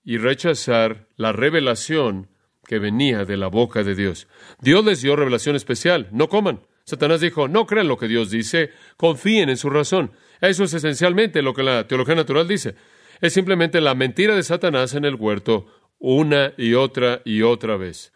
y 0.03 0.17
rechazar 0.17 1.07
la 1.15 1.31
revelación 1.31 2.29
que 2.67 2.79
venía 2.79 3.25
de 3.25 3.37
la 3.37 3.47
boca 3.47 3.83
de 3.83 3.95
Dios. 3.95 4.27
Dios 4.61 4.83
les 4.85 5.01
dio 5.01 5.15
revelación 5.15 5.55
especial, 5.55 6.09
no 6.11 6.29
coman. 6.29 6.61
Satanás 6.83 7.21
dijo, 7.21 7.47
no 7.47 7.65
crean 7.65 7.87
lo 7.87 7.97
que 7.97 8.07
Dios 8.07 8.29
dice, 8.29 8.71
confíen 8.97 9.49
en 9.49 9.57
su 9.57 9.69
razón. 9.69 10.11
Eso 10.41 10.63
es 10.63 10.73
esencialmente 10.73 11.41
lo 11.41 11.53
que 11.53 11.63
la 11.63 11.87
teología 11.87 12.15
natural 12.15 12.47
dice. 12.47 12.75
Es 13.21 13.33
simplemente 13.33 13.81
la 13.81 13.95
mentira 13.95 14.35
de 14.35 14.43
Satanás 14.43 14.93
en 14.93 15.05
el 15.05 15.15
huerto 15.15 15.67
una 15.97 16.53
y 16.57 16.73
otra 16.73 17.21
y 17.25 17.41
otra 17.41 17.77
vez. 17.77 18.13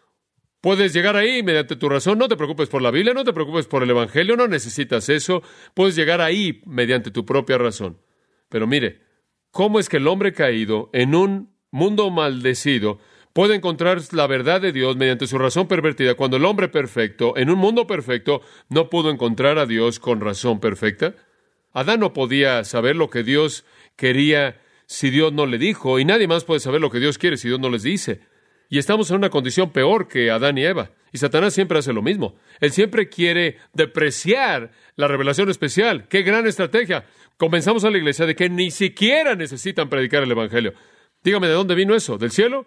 Puedes 0.60 0.92
llegar 0.92 1.16
ahí 1.16 1.42
mediante 1.42 1.74
tu 1.76 1.88
razón, 1.88 2.18
no 2.18 2.28
te 2.28 2.36
preocupes 2.36 2.68
por 2.68 2.82
la 2.82 2.90
Biblia, 2.90 3.14
no 3.14 3.24
te 3.24 3.32
preocupes 3.32 3.66
por 3.66 3.82
el 3.82 3.90
Evangelio, 3.90 4.36
no 4.36 4.46
necesitas 4.46 5.08
eso, 5.08 5.42
puedes 5.72 5.96
llegar 5.96 6.20
ahí 6.20 6.60
mediante 6.66 7.10
tu 7.10 7.24
propia 7.24 7.56
razón. 7.56 7.98
Pero 8.50 8.66
mire, 8.66 9.00
¿cómo 9.50 9.80
es 9.80 9.88
que 9.88 9.96
el 9.96 10.06
hombre 10.06 10.34
caído 10.34 10.90
en 10.92 11.14
un 11.14 11.54
mundo 11.70 12.10
maldecido 12.10 12.98
puede 13.32 13.54
encontrar 13.54 14.00
la 14.12 14.26
verdad 14.26 14.60
de 14.60 14.72
Dios 14.72 14.96
mediante 14.96 15.26
su 15.26 15.38
razón 15.38 15.66
pervertida 15.66 16.14
cuando 16.14 16.36
el 16.36 16.44
hombre 16.44 16.68
perfecto, 16.68 17.38
en 17.38 17.48
un 17.48 17.58
mundo 17.58 17.86
perfecto, 17.86 18.42
no 18.68 18.90
pudo 18.90 19.10
encontrar 19.10 19.58
a 19.58 19.64
Dios 19.64 19.98
con 19.98 20.20
razón 20.20 20.60
perfecta? 20.60 21.14
Adán 21.72 22.00
no 22.00 22.12
podía 22.12 22.64
saber 22.64 22.96
lo 22.96 23.08
que 23.08 23.22
Dios 23.22 23.64
quería 23.96 24.60
si 24.84 25.08
Dios 25.08 25.32
no 25.32 25.46
le 25.46 25.56
dijo, 25.56 26.00
y 26.00 26.04
nadie 26.04 26.26
más 26.26 26.44
puede 26.44 26.60
saber 26.60 26.80
lo 26.80 26.90
que 26.90 26.98
Dios 26.98 27.16
quiere 27.16 27.36
si 27.36 27.48
Dios 27.48 27.60
no 27.60 27.70
les 27.70 27.84
dice. 27.84 28.20
Y 28.72 28.78
estamos 28.78 29.10
en 29.10 29.16
una 29.16 29.30
condición 29.30 29.72
peor 29.72 30.06
que 30.06 30.30
Adán 30.30 30.56
y 30.56 30.64
Eva. 30.64 30.92
Y 31.12 31.18
Satanás 31.18 31.52
siempre 31.52 31.80
hace 31.80 31.92
lo 31.92 32.02
mismo. 32.02 32.36
Él 32.60 32.70
siempre 32.70 33.08
quiere 33.08 33.58
depreciar 33.74 34.70
la 34.94 35.08
revelación 35.08 35.50
especial. 35.50 36.06
¡Qué 36.08 36.22
gran 36.22 36.46
estrategia! 36.46 37.04
Comenzamos 37.36 37.84
a 37.84 37.90
la 37.90 37.98
iglesia 37.98 38.26
de 38.26 38.36
que 38.36 38.48
ni 38.48 38.70
siquiera 38.70 39.34
necesitan 39.34 39.88
predicar 39.88 40.22
el 40.22 40.30
Evangelio. 40.30 40.72
Dígame 41.24 41.48
de 41.48 41.54
dónde 41.54 41.74
vino 41.74 41.96
eso, 41.96 42.16
¿del 42.16 42.30
cielo? 42.30 42.64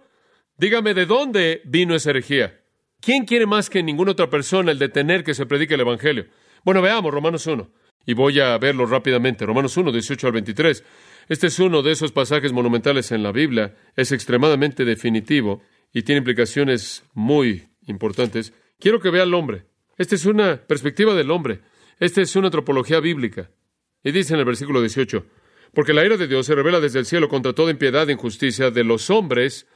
Dígame 0.57 0.93
de 0.93 1.05
dónde 1.05 1.61
vino 1.63 1.95
esa 1.95 2.09
herejía. 2.09 2.59
¿Quién 2.99 3.23
quiere 3.23 3.45
más 3.45 3.69
que 3.69 3.81
ninguna 3.81 4.11
otra 4.11 4.29
persona 4.29 4.71
el 4.71 4.79
detener 4.79 5.23
que 5.23 5.33
se 5.33 5.45
predique 5.45 5.75
el 5.75 5.81
Evangelio? 5.81 6.25
Bueno, 6.65 6.81
veamos 6.81 7.13
Romanos 7.13 7.47
1. 7.47 7.71
Y 8.05 8.13
voy 8.13 8.41
a 8.41 8.57
verlo 8.57 8.85
rápidamente. 8.85 9.45
Romanos 9.45 9.77
1, 9.77 9.89
18 9.89 10.27
al 10.27 10.33
23. 10.33 10.83
Este 11.29 11.47
es 11.47 11.59
uno 11.59 11.81
de 11.81 11.93
esos 11.93 12.11
pasajes 12.11 12.51
monumentales 12.51 13.13
en 13.13 13.23
la 13.23 13.31
Biblia. 13.31 13.73
Es 13.95 14.11
extremadamente 14.11 14.83
definitivo 14.83 15.61
y 15.93 16.01
tiene 16.01 16.19
implicaciones 16.19 17.03
muy 17.13 17.67
importantes. 17.88 18.53
Quiero 18.79 18.99
que 18.99 19.12
vea 19.12 19.23
al 19.23 19.34
hombre. 19.34 19.65
Esta 19.97 20.15
es 20.15 20.25
una 20.25 20.58
perspectiva 20.58 21.13
del 21.13 21.32
hombre. 21.32 21.62
Esta 21.99 22.21
es 22.21 22.36
una 22.36 22.47
antropología 22.47 22.99
bíblica. 22.99 23.51
Y 24.03 24.12
dice 24.12 24.34
en 24.34 24.39
el 24.39 24.45
versículo 24.45 24.82
18, 24.82 25.25
porque 25.73 25.93
la 25.93 26.03
ira 26.03 26.17
de 26.17 26.27
Dios 26.27 26.47
se 26.47 26.56
revela 26.56 26.79
desde 26.79 26.99
el 26.99 27.06
cielo 27.06 27.29
contra 27.29 27.53
toda 27.53 27.71
impiedad 27.71 28.10
e 28.10 28.13
injusticia 28.13 28.71
de 28.71 28.84
los 28.84 29.10
hombres 29.10 29.67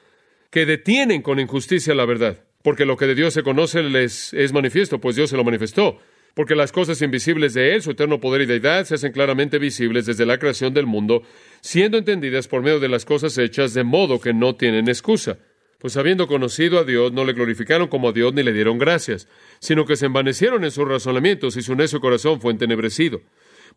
que 0.49 0.65
detienen 0.65 1.21
con 1.21 1.39
injusticia 1.39 1.93
la 1.93 2.05
verdad, 2.05 2.43
porque 2.63 2.85
lo 2.85 2.97
que 2.97 3.07
de 3.07 3.15
Dios 3.15 3.33
se 3.33 3.43
conoce 3.43 3.83
les 3.83 4.33
es 4.33 4.53
manifiesto, 4.53 4.99
pues 4.99 5.15
Dios 5.15 5.29
se 5.29 5.37
lo 5.37 5.43
manifestó, 5.43 5.99
porque 6.33 6.55
las 6.55 6.71
cosas 6.71 7.01
invisibles 7.01 7.53
de 7.53 7.73
Él, 7.73 7.81
su 7.81 7.91
eterno 7.91 8.19
poder 8.19 8.41
y 8.41 8.45
deidad, 8.45 8.85
se 8.85 8.95
hacen 8.95 9.11
claramente 9.11 9.59
visibles 9.59 10.05
desde 10.05 10.25
la 10.25 10.37
creación 10.37 10.73
del 10.73 10.85
mundo, 10.85 11.23
siendo 11.61 11.97
entendidas 11.97 12.47
por 12.47 12.61
medio 12.61 12.79
de 12.79 12.89
las 12.89 13.05
cosas 13.05 13.37
hechas, 13.37 13.73
de 13.73 13.83
modo 13.83 14.19
que 14.19 14.33
no 14.33 14.55
tienen 14.55 14.87
excusa. 14.87 15.39
Pues 15.79 15.95
habiendo 15.97 16.27
conocido 16.27 16.79
a 16.79 16.83
Dios, 16.83 17.11
no 17.11 17.23
le 17.23 17.33
glorificaron 17.33 17.87
como 17.87 18.09
a 18.09 18.11
Dios 18.11 18.33
ni 18.33 18.43
le 18.43 18.53
dieron 18.53 18.77
gracias, 18.77 19.27
sino 19.59 19.85
que 19.85 19.95
se 19.95 20.07
envanecieron 20.07 20.63
en 20.63 20.71
sus 20.71 20.87
razonamientos 20.87 21.55
y 21.55 21.61
su 21.61 21.75
necio 21.75 21.99
corazón 21.99 22.41
fue 22.41 22.51
entenebrecido 22.51 23.21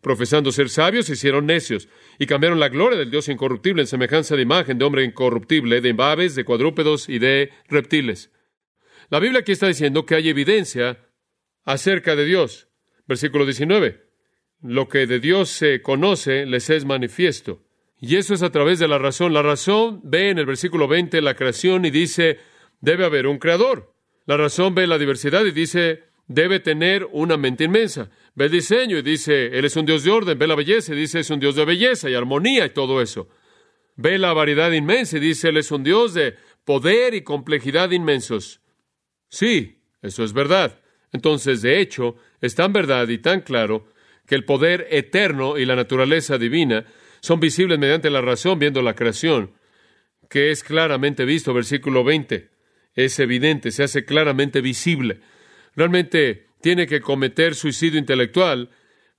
profesando 0.01 0.51
ser 0.51 0.69
sabios, 0.69 1.05
se 1.05 1.13
hicieron 1.13 1.45
necios 1.45 1.87
y 2.17 2.25
cambiaron 2.25 2.59
la 2.59 2.69
gloria 2.69 2.97
del 2.97 3.11
Dios 3.11 3.29
incorruptible 3.29 3.83
en 3.83 3.87
semejanza 3.87 4.35
de 4.35 4.41
imagen 4.41 4.77
de 4.77 4.85
hombre 4.85 5.03
incorruptible, 5.03 5.79
de 5.79 5.95
aves, 5.99 6.35
de 6.35 6.43
cuadrúpedos 6.43 7.07
y 7.07 7.19
de 7.19 7.51
reptiles. 7.69 8.31
La 9.09 9.19
Biblia 9.19 9.41
aquí 9.41 9.51
está 9.51 9.67
diciendo 9.67 10.05
que 10.05 10.15
hay 10.15 10.29
evidencia 10.29 11.07
acerca 11.63 12.15
de 12.15 12.25
Dios. 12.25 12.67
Versículo 13.07 13.45
19. 13.45 14.09
Lo 14.61 14.89
que 14.89 15.05
de 15.05 15.19
Dios 15.19 15.49
se 15.49 15.81
conoce 15.81 16.45
les 16.45 16.69
es 16.69 16.85
manifiesto. 16.85 17.63
Y 18.01 18.15
eso 18.15 18.33
es 18.33 18.41
a 18.41 18.49
través 18.49 18.79
de 18.79 18.87
la 18.87 18.97
razón. 18.97 19.31
La 19.31 19.43
razón 19.43 20.01
ve 20.03 20.31
en 20.31 20.39
el 20.39 20.47
versículo 20.47 20.87
20 20.87 21.21
la 21.21 21.35
creación 21.35 21.85
y 21.85 21.91
dice, 21.91 22.39
debe 22.81 23.05
haber 23.05 23.27
un 23.27 23.37
creador. 23.37 23.93
La 24.25 24.37
razón 24.37 24.73
ve 24.73 24.87
la 24.87 24.97
diversidad 24.97 25.45
y 25.45 25.51
dice, 25.51 26.05
debe 26.27 26.59
tener 26.59 27.07
una 27.11 27.37
mente 27.37 27.65
inmensa. 27.65 28.09
Ve 28.33 28.45
el 28.45 28.51
diseño 28.51 28.97
y 28.97 29.03
dice, 29.03 29.57
Él 29.57 29.65
es 29.65 29.75
un 29.75 29.85
Dios 29.85 30.03
de 30.03 30.09
orden. 30.09 30.39
Ve 30.39 30.47
la 30.47 30.55
belleza 30.55 30.93
y 30.93 30.97
dice, 30.97 31.19
es 31.19 31.29
un 31.29 31.39
Dios 31.39 31.55
de 31.55 31.63
belleza 31.63 32.09
y 32.09 32.15
armonía 32.15 32.65
y 32.65 32.71
todo 32.71 33.01
eso. 33.03 33.29
Ve 33.95 34.17
la 34.17 34.33
variedad 34.33 34.71
inmensa 34.71 35.17
y 35.17 35.19
dice, 35.19 35.49
Él 35.49 35.57
es 35.57 35.71
un 35.71 35.83
Dios 35.83 36.15
de 36.15 36.35
poder 36.65 37.13
y 37.13 37.21
complejidad 37.21 37.91
inmensos. 37.91 38.61
Sí, 39.29 39.83
eso 40.01 40.23
es 40.23 40.33
verdad. 40.33 40.79
Entonces, 41.11 41.61
de 41.61 41.79
hecho, 41.79 42.15
es 42.41 42.55
tan 42.55 42.73
verdad 42.73 43.07
y 43.09 43.19
tan 43.19 43.41
claro 43.41 43.85
que 44.25 44.33
el 44.33 44.43
poder 44.43 44.87
eterno 44.89 45.59
y 45.59 45.65
la 45.65 45.75
naturaleza 45.75 46.39
divina 46.39 46.85
son 47.21 47.39
visibles 47.39 47.79
mediante 47.79 48.09
la 48.09 48.21
razón 48.21 48.59
viendo 48.59 48.81
la 48.81 48.95
creación, 48.95 49.53
que 50.29 50.51
es 50.51 50.63
claramente 50.63 51.23
visto, 51.23 51.53
versículo 51.53 52.03
20. 52.03 52.49
Es 52.93 53.19
evidente, 53.19 53.71
se 53.71 53.83
hace 53.83 54.03
claramente 54.03 54.59
visible 54.59 55.21
realmente 55.75 56.47
tiene 56.61 56.87
que 56.87 57.01
cometer 57.01 57.55
suicidio 57.55 57.99
intelectual 57.99 58.69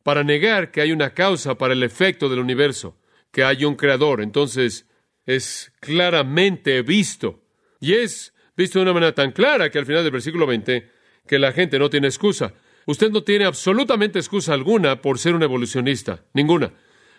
para 0.02 0.24
negar 0.24 0.70
que 0.70 0.80
hay 0.80 0.92
una 0.92 1.14
causa 1.14 1.56
para 1.56 1.74
el 1.74 1.82
efecto 1.82 2.28
del 2.28 2.40
universo, 2.40 2.96
que 3.30 3.44
hay 3.44 3.64
un 3.64 3.76
creador. 3.76 4.20
Entonces, 4.20 4.86
es 5.26 5.72
claramente 5.80 6.82
visto. 6.82 7.44
Y 7.80 7.94
es 7.94 8.34
visto 8.56 8.78
de 8.78 8.84
una 8.84 8.92
manera 8.92 9.14
tan 9.14 9.32
clara 9.32 9.70
que 9.70 9.78
al 9.78 9.86
final 9.86 10.02
del 10.02 10.12
versículo 10.12 10.46
20, 10.46 10.90
que 11.26 11.38
la 11.38 11.52
gente 11.52 11.78
no 11.78 11.88
tiene 11.90 12.08
excusa. 12.08 12.54
Usted 12.86 13.10
no 13.10 13.22
tiene 13.22 13.44
absolutamente 13.44 14.18
excusa 14.18 14.54
alguna 14.54 15.00
por 15.00 15.18
ser 15.18 15.34
un 15.34 15.42
evolucionista. 15.42 16.24
Ninguna. 16.34 16.72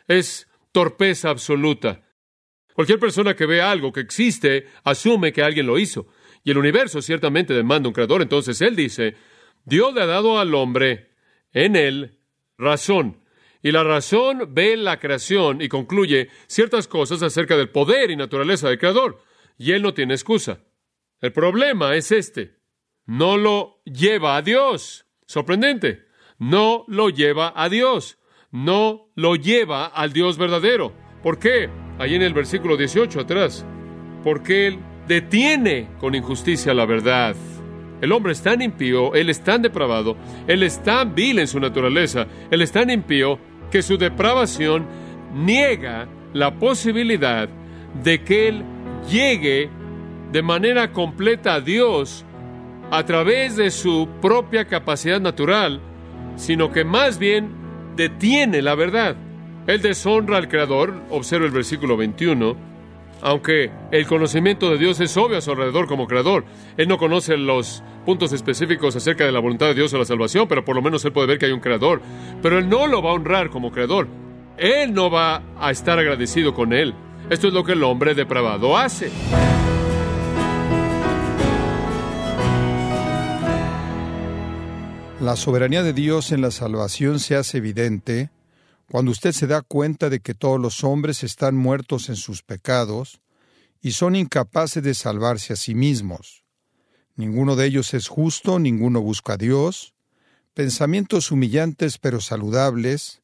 Es 0.08 0.48
torpeza 0.74 1.30
absoluta. 1.30 2.04
Cualquier 2.74 3.00
persona 3.00 3.36
que 3.36 3.46
ve 3.46 3.62
algo 3.62 3.94
que 3.94 4.02
existe 4.02 4.68
asume 4.84 5.32
que 5.32 5.44
alguien 5.44 5.68
lo 5.68 5.80
hizo. 5.80 6.08
Y 6.44 6.52
el 6.52 6.58
universo 6.58 7.02
ciertamente 7.02 7.54
demanda 7.54 7.88
un 7.88 7.94
creador. 7.94 8.22
Entonces 8.22 8.60
él 8.62 8.76
dice, 8.76 9.16
Dios 9.64 9.94
le 9.94 10.02
ha 10.02 10.08
dado 10.08 10.40
al 10.40 10.54
hombre 10.56 11.12
en 11.54 11.78
él 11.78 12.20
razón. 12.58 13.24
Y 13.62 13.72
la 13.72 13.84
razón 13.84 14.50
ve 14.54 14.76
la 14.76 15.00
creación 15.00 15.62
y 15.62 15.70
concluye 15.70 16.30
ciertas 16.48 16.88
cosas 16.88 17.22
acerca 17.22 17.56
del 17.56 17.70
poder 17.70 18.12
y 18.12 18.18
naturaleza 18.18 18.68
del 18.68 18.80
creador. 18.80 19.22
Y 19.58 19.72
él 19.72 19.82
no 19.82 19.94
tiene 19.94 20.16
excusa. 20.16 20.60
El 21.22 21.32
problema 21.32 21.96
es 21.96 22.12
este. 22.12 22.58
No 23.06 23.38
lo 23.38 23.82
lleva 23.86 24.36
a 24.36 24.42
Dios. 24.42 25.06
Sorprendente. 25.28 26.06
No 26.40 26.84
lo 26.88 27.10
lleva 27.10 27.54
a 27.56 27.70
Dios. 27.70 28.18
No 28.54 29.10
lo 29.16 29.36
lleva 29.36 29.88
al 29.88 30.14
Dios 30.14 30.38
verdadero. 30.38 30.94
¿Por 31.24 31.40
qué? 31.40 31.72
Ahí 31.98 32.14
en 32.14 32.22
el 32.22 32.36
versículo 32.36 32.78
18 32.78 33.22
atrás. 33.22 33.66
Porque 34.24 34.68
Él 34.68 34.80
detiene 35.08 35.90
con 36.00 36.14
injusticia 36.14 36.72
la 36.76 36.86
verdad. 36.86 37.36
El 38.00 38.12
hombre 38.12 38.32
es 38.32 38.44
tan 38.44 38.62
impío, 38.62 39.16
Él 39.16 39.32
es 39.32 39.44
tan 39.44 39.64
depravado, 39.64 40.18
Él 40.46 40.62
es 40.62 40.84
tan 40.84 41.16
vil 41.16 41.40
en 41.40 41.48
su 41.48 41.60
naturaleza, 41.60 42.28
Él 42.52 42.62
es 42.62 42.72
tan 42.72 42.92
impío 42.92 43.40
que 43.72 43.82
su 43.82 43.98
depravación 43.98 44.86
niega 45.34 46.08
la 46.32 46.54
posibilidad 46.60 47.50
de 48.04 48.24
que 48.24 48.50
Él 48.50 48.64
llegue 49.10 49.72
de 50.32 50.42
manera 50.44 50.92
completa 50.92 51.56
a 51.56 51.60
Dios 51.60 52.24
a 52.92 53.04
través 53.04 53.56
de 53.56 53.72
su 53.72 54.08
propia 54.22 54.66
capacidad 54.66 55.20
natural, 55.20 55.82
sino 56.36 56.72
que 56.72 56.84
más 56.84 57.18
bien 57.18 57.63
detiene 57.96 58.62
la 58.62 58.76
verdad. 58.76 59.16
Él 59.68 59.82
deshonra 59.82 60.38
al 60.38 60.50
Creador, 60.50 60.94
observa 61.10 61.46
el 61.46 61.52
versículo 61.52 61.96
21, 61.96 62.56
aunque 63.22 63.72
el 63.92 64.06
conocimiento 64.06 64.70
de 64.70 64.78
Dios 64.78 65.00
es 65.00 65.16
obvio 65.16 65.38
a 65.38 65.42
su 65.42 65.52
alrededor 65.52 65.88
como 65.88 66.08
Creador. 66.08 66.44
Él 66.76 66.90
no 66.90 66.98
conoce 66.98 67.38
los 67.38 67.82
puntos 68.06 68.34
específicos 68.34 68.96
acerca 68.96 69.26
de 69.26 69.32
la 69.32 69.40
voluntad 69.40 69.68
de 69.68 69.76
Dios 69.76 69.94
o 69.94 69.98
la 69.98 70.06
salvación, 70.06 70.48
pero 70.48 70.66
por 70.66 70.76
lo 70.76 70.82
menos 70.82 71.06
él 71.06 71.14
puede 71.14 71.28
ver 71.28 71.38
que 71.38 71.46
hay 71.46 71.54
un 71.54 71.62
Creador. 71.62 72.02
Pero 72.42 72.60
él 72.60 72.68
no 72.68 72.88
lo 72.88 73.02
va 73.02 73.12
a 73.12 73.14
honrar 73.14 73.50
como 73.50 73.72
Creador. 73.72 74.08
Él 74.58 74.94
no 74.94 75.10
va 75.10 75.42
a 75.58 75.72
estar 75.72 75.98
agradecido 75.98 76.54
con 76.54 76.74
él. 76.74 76.94
Esto 77.30 77.48
es 77.48 77.54
lo 77.54 77.64
que 77.64 77.72
el 77.72 77.84
hombre 77.84 78.14
depravado 78.14 78.78
hace. 78.78 79.10
La 85.24 85.38
soberanía 85.38 85.84
de 85.84 85.94
Dios 85.94 86.34
en 86.34 86.42
la 86.42 86.52
salvación 86.52 87.22
se 87.22 87.38
hace 87.38 87.60
evidente 87.60 88.30
cuando 88.92 89.10
usted 89.10 89.32
se 89.32 89.48
da 89.48 89.62
cuenta 89.62 90.10
de 90.10 90.20
que 90.20 90.34
todos 90.34 90.60
los 90.60 90.84
hombres 90.84 91.24
están 91.24 91.56
muertos 91.56 92.10
en 92.10 92.18
sus 92.18 92.44
pecados 92.44 93.22
y 93.80 93.94
son 93.94 94.18
incapaces 94.18 94.84
de 94.84 94.94
salvarse 94.94 95.54
a 95.54 95.56
sí 95.56 95.76
mismos. 95.76 96.44
Ninguno 97.16 97.56
de 97.56 97.68
ellos 97.68 97.94
es 97.94 98.10
justo, 98.10 98.60
ninguno 98.60 99.00
busca 99.00 99.36
a 99.36 99.38
Dios. 99.38 99.94
Pensamientos 100.54 101.32
humillantes 101.32 102.00
pero 102.00 102.20
saludables 102.20 103.22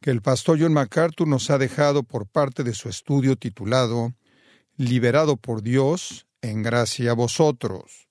que 0.00 0.12
el 0.12 0.22
pastor 0.22 0.56
John 0.60 0.72
MacArthur 0.72 1.26
nos 1.26 1.50
ha 1.50 1.58
dejado 1.58 2.04
por 2.04 2.28
parte 2.28 2.62
de 2.62 2.74
su 2.74 2.88
estudio 2.88 3.34
titulado 3.34 4.14
Liberado 4.76 5.36
por 5.36 5.62
Dios, 5.62 6.28
en 6.42 6.62
gracia 6.62 7.10
a 7.10 7.14
vosotros. 7.14 8.06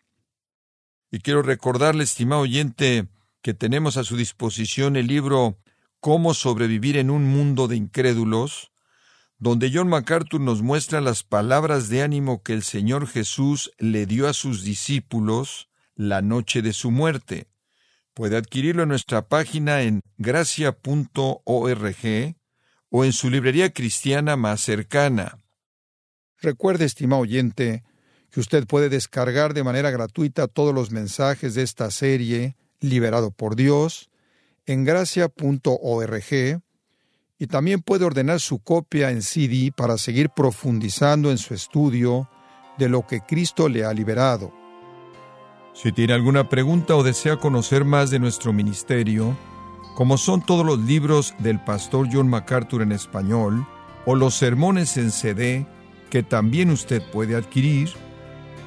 Y 1.10 1.20
quiero 1.20 1.42
recordarle, 1.42 2.04
estimado 2.04 2.42
oyente, 2.42 3.08
que 3.42 3.54
tenemos 3.54 3.98
a 3.98 4.04
su 4.04 4.18
disposición 4.18 4.96
el 4.96 5.08
libro 5.08 5.58
Cómo 6.00 6.34
sobrevivir 6.34 6.98
en 6.98 7.10
un 7.10 7.26
mundo 7.26 7.68
de 7.68 7.76
incrédulos, 7.76 8.72
donde 9.38 9.72
John 9.74 9.88
MacArthur 9.88 10.40
nos 10.40 10.62
muestra 10.62 11.02
las 11.02 11.24
palabras 11.24 11.90
de 11.90 12.02
ánimo 12.02 12.42
que 12.44 12.54
el 12.54 12.64
Señor 12.64 13.08
Jesús 13.08 13.72
le 13.78 14.06
dio 14.06 14.28
a 14.28 14.34
sus 14.34 14.64
discípulos 14.64 15.70
la 15.96 16.22
noche 16.22 16.62
de 16.62 16.74
su 16.74 16.92
muerte. 16.92 17.48
Puede 18.14 18.38
adquirirlo 18.38 18.84
en 18.84 18.90
nuestra 18.90 19.28
página 19.28 19.82
en 19.82 20.02
gracia.org 20.18 21.36
o 22.90 23.06
en 23.06 23.14
su 23.14 23.30
librería 23.30 23.72
cristiana 23.72 24.36
más 24.36 24.62
cercana. 24.62 25.40
Recuerde, 26.42 26.86
estimado 26.86 27.22
oyente, 27.22 27.84
que 28.32 28.40
usted 28.40 28.68
puede 28.68 28.90
descargar 28.90 29.54
de 29.54 29.64
manera 29.64 29.92
gratuita 29.92 30.48
todos 30.48 30.74
los 30.74 30.92
mensajes 30.92 31.56
de 31.56 31.64
esta 31.64 31.92
serie 31.92 32.56
Liberado 32.82 33.32
por 33.32 33.56
Dios 33.56 34.10
en 34.66 34.86
gracia.org 34.86 36.62
y 37.40 37.48
también 37.48 37.82
puede 37.82 38.06
ordenar 38.06 38.40
su 38.40 38.60
copia 38.60 39.10
en 39.10 39.24
CD 39.24 39.72
para 39.76 39.98
seguir 39.98 40.30
profundizando 40.30 41.32
en 41.32 41.40
su 41.40 41.56
estudio 41.56 42.30
de 42.78 42.88
lo 42.88 43.08
que 43.08 43.22
Cristo 43.22 43.68
le 43.68 43.84
ha 43.84 43.94
liberado. 43.94 44.54
Si 45.74 45.92
tiene 45.92 46.14
alguna 46.14 46.50
pregunta 46.50 46.96
o 46.96 47.04
desea 47.04 47.38
conocer 47.38 47.84
más 47.84 48.12
de 48.12 48.20
nuestro 48.20 48.54
ministerio, 48.54 49.36
como 49.96 50.18
son 50.18 50.46
todos 50.46 50.66
los 50.66 50.80
libros 50.80 51.34
del 51.40 51.64
pastor 51.64 52.08
John 52.12 52.28
MacArthur 52.28 52.84
en 52.84 52.92
español 52.92 53.66
o 54.06 54.16
los 54.16 54.36
sermones 54.36 54.98
en 54.98 55.10
CD 55.10 55.66
que 56.12 56.22
también 56.22 56.70
usted 56.70 57.02
puede 57.12 57.36
adquirir, 57.36 57.90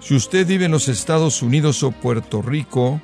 Si 0.00 0.14
usted 0.14 0.46
vive 0.46 0.66
en 0.66 0.70
los 0.70 0.88
Estados 0.88 1.42
Unidos 1.42 1.82
o 1.82 1.90
Puerto 1.90 2.40
Rico, 2.40 3.00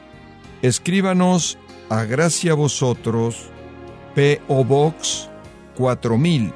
escríbanos 0.63 1.59
a 1.91 2.05
Gracia 2.05 2.55
Vosotros, 2.55 3.51
P.O. 4.15 4.65
Box 4.65 5.29
4000, 5.77 6.53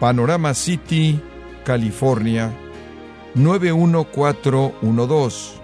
Panorama 0.00 0.54
City, 0.54 1.20
California 1.64 2.52
91412. 3.34 5.54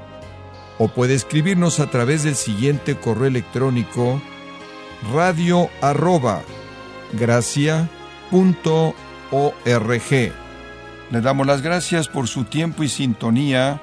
O 0.79 0.87
puede 0.89 1.15
escribirnos 1.15 1.81
a 1.81 1.91
través 1.91 2.23
del 2.23 2.37
siguiente 2.37 2.97
correo 2.97 3.27
electrónico 3.27 4.23
radio 5.13 5.69
arroba 5.81 6.43
Le 11.11 11.21
damos 11.21 11.47
las 11.47 11.63
gracias 11.63 12.09
por 12.09 12.29
su 12.29 12.45
tiempo 12.45 12.85
y 12.85 12.89
sintonía 12.89 13.83